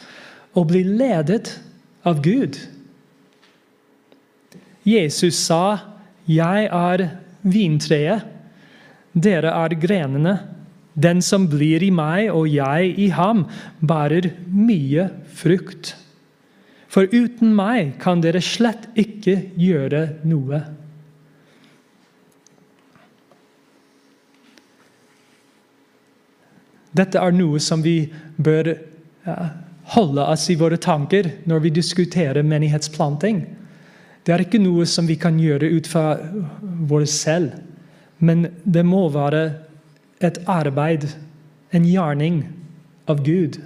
og 0.54 0.70
bli 0.70 0.84
ledet 0.86 1.58
av 2.06 2.22
Gud. 2.24 2.56
Jesus 4.84 5.34
sa, 5.34 5.78
'Jeg 6.28 6.68
er 6.72 7.08
vintreet, 7.42 8.24
dere 9.12 9.52
er 9.52 9.74
grenene.' 9.74 10.54
Den 10.94 11.22
som 11.22 11.48
blir 11.50 11.82
i 11.82 11.90
meg 11.90 12.30
og 12.30 12.46
jeg 12.46 12.94
i 12.98 13.08
ham, 13.08 13.46
bærer 13.82 14.30
mye 14.46 15.08
frukt. 15.34 15.96
For 16.94 17.10
uten 17.10 17.50
meg 17.58 17.96
kan 17.98 18.20
dere 18.22 18.38
slett 18.44 18.86
ikke 18.94 19.34
gjøre 19.58 20.04
noe. 20.30 20.60
Dette 26.94 27.18
er 27.18 27.34
noe 27.34 27.58
som 27.58 27.82
vi 27.82 27.96
bør 28.38 28.76
holde 29.96 30.28
oss 30.30 30.46
i 30.54 30.58
våre 30.60 30.78
tanker 30.78 31.32
når 31.50 31.66
vi 31.66 31.74
diskuterer 31.80 32.46
menighetsplanting. 32.46 33.42
Det 34.22 34.32
er 34.32 34.46
ikke 34.46 34.62
noe 34.62 34.86
som 34.86 35.10
vi 35.10 35.18
kan 35.18 35.40
gjøre 35.42 35.72
ut 35.74 35.90
fra 35.90 36.14
våre 36.62 37.10
selv, 37.10 37.58
men 38.22 38.46
det 38.62 38.86
må 38.86 39.08
være 39.12 39.42
et 40.24 40.38
arbeid, 40.46 41.10
en 41.74 41.84
gjerning 41.90 42.44
av 43.10 43.26
Gud. 43.26 43.58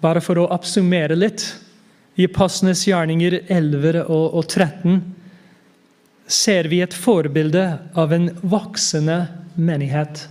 Bare 0.00 0.20
for 0.24 0.40
å 0.40 0.48
oppsummere 0.54 1.16
litt. 1.18 1.44
I 2.16 2.26
Apostlenes 2.28 2.86
gjerninger 2.88 3.40
11 3.48 4.04
og 4.08 4.42
13 4.48 5.00
ser 6.30 6.68
vi 6.70 6.80
et 6.84 6.94
forbilde 6.94 7.64
av 7.98 8.12
en 8.14 8.28
voksende 8.42 9.22
menighet. 9.56 10.26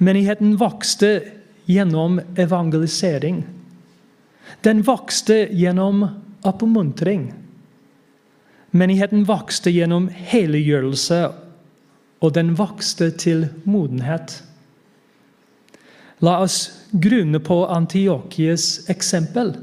Menigheten 0.00 0.56
vokste 0.60 1.10
gjennom 1.70 2.20
evangelisering. 2.40 3.44
Den 4.64 4.82
vokste 4.82 5.44
gjennom 5.52 6.06
oppmuntring. 6.42 7.30
Menigheten 8.70 9.24
vokste 9.28 9.70
gjennom 9.70 10.08
helliggjørelse, 10.08 11.20
og 12.20 12.34
den 12.36 12.54
vokste 12.58 13.10
til 13.16 13.48
modenhet. 13.64 14.40
La 16.20 16.38
oss 16.44 16.86
grunne 16.92 17.40
på 17.40 17.62
Antiokies 17.66 18.90
eksempel 18.92 19.54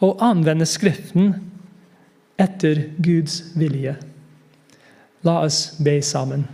og 0.00 0.22
anvende 0.24 0.64
Skriften 0.64 1.34
etter 2.40 2.86
Guds 3.04 3.42
vilje. 3.60 3.92
La 5.28 5.36
oss 5.44 5.76
be 5.84 5.98
sammen. 6.00 6.46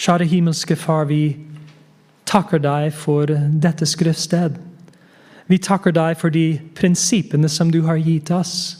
Kjære 0.00 0.24
himmelske 0.24 0.76
Far, 0.80 1.04
vi 1.04 1.36
takker 2.24 2.62
deg 2.64 2.94
for 2.96 3.28
dette 3.28 3.84
skriftsted. 3.84 4.56
Vi 5.50 5.58
takker 5.60 5.92
deg 5.92 6.16
for 6.16 6.32
de 6.32 6.54
prinsippene 6.78 7.50
som 7.52 7.68
du 7.68 7.82
har 7.84 8.00
gitt 8.00 8.32
oss. 8.32 8.79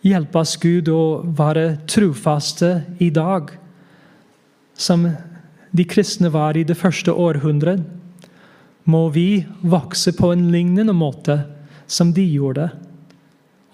Hjelp 0.00 0.36
oss, 0.40 0.54
Gud, 0.56 0.88
å 0.88 1.20
være 1.36 1.82
trofaste 1.90 2.70
i 3.04 3.10
dag, 3.12 3.50
som 4.72 5.04
de 5.76 5.84
kristne 5.84 6.30
var 6.32 6.56
i 6.56 6.64
det 6.64 6.78
første 6.80 7.12
århundret, 7.12 7.82
må 8.88 9.02
vi 9.12 9.44
vokse 9.60 10.14
på 10.16 10.32
en 10.32 10.46
lignende 10.50 10.94
måte 10.96 11.36
som 11.90 12.14
de 12.16 12.24
gjorde. 12.24 12.70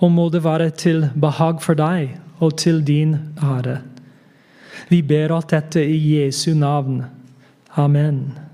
Og 0.02 0.10
må 0.12 0.26
det 0.34 0.42
være 0.44 0.72
til 0.76 1.06
behag 1.14 1.62
for 1.64 1.78
deg 1.78 2.18
og 2.42 2.58
til 2.60 2.82
din 2.84 3.14
ære. 3.38 3.78
Vi 4.90 5.00
ber 5.06 5.32
alt 5.38 5.54
dette 5.54 5.80
i 5.86 6.18
Jesu 6.18 6.52
navn. 6.58 7.04
Amen. 7.78 8.45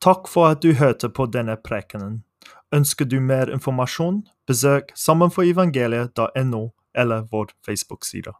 Takk 0.00 0.28
for 0.30 0.52
at 0.52 0.62
du 0.62 0.74
hørte 0.78 1.08
på 1.10 1.26
denne 1.26 1.56
prekenen. 1.58 2.22
Ønsker 2.74 3.08
du 3.08 3.18
mer 3.20 3.50
informasjon, 3.50 4.22
besøk 4.46 4.92
sammenforevangeliet.no 4.94 6.62
eller 6.94 7.24
vår 7.32 7.50
Facebook-side. 7.66 8.32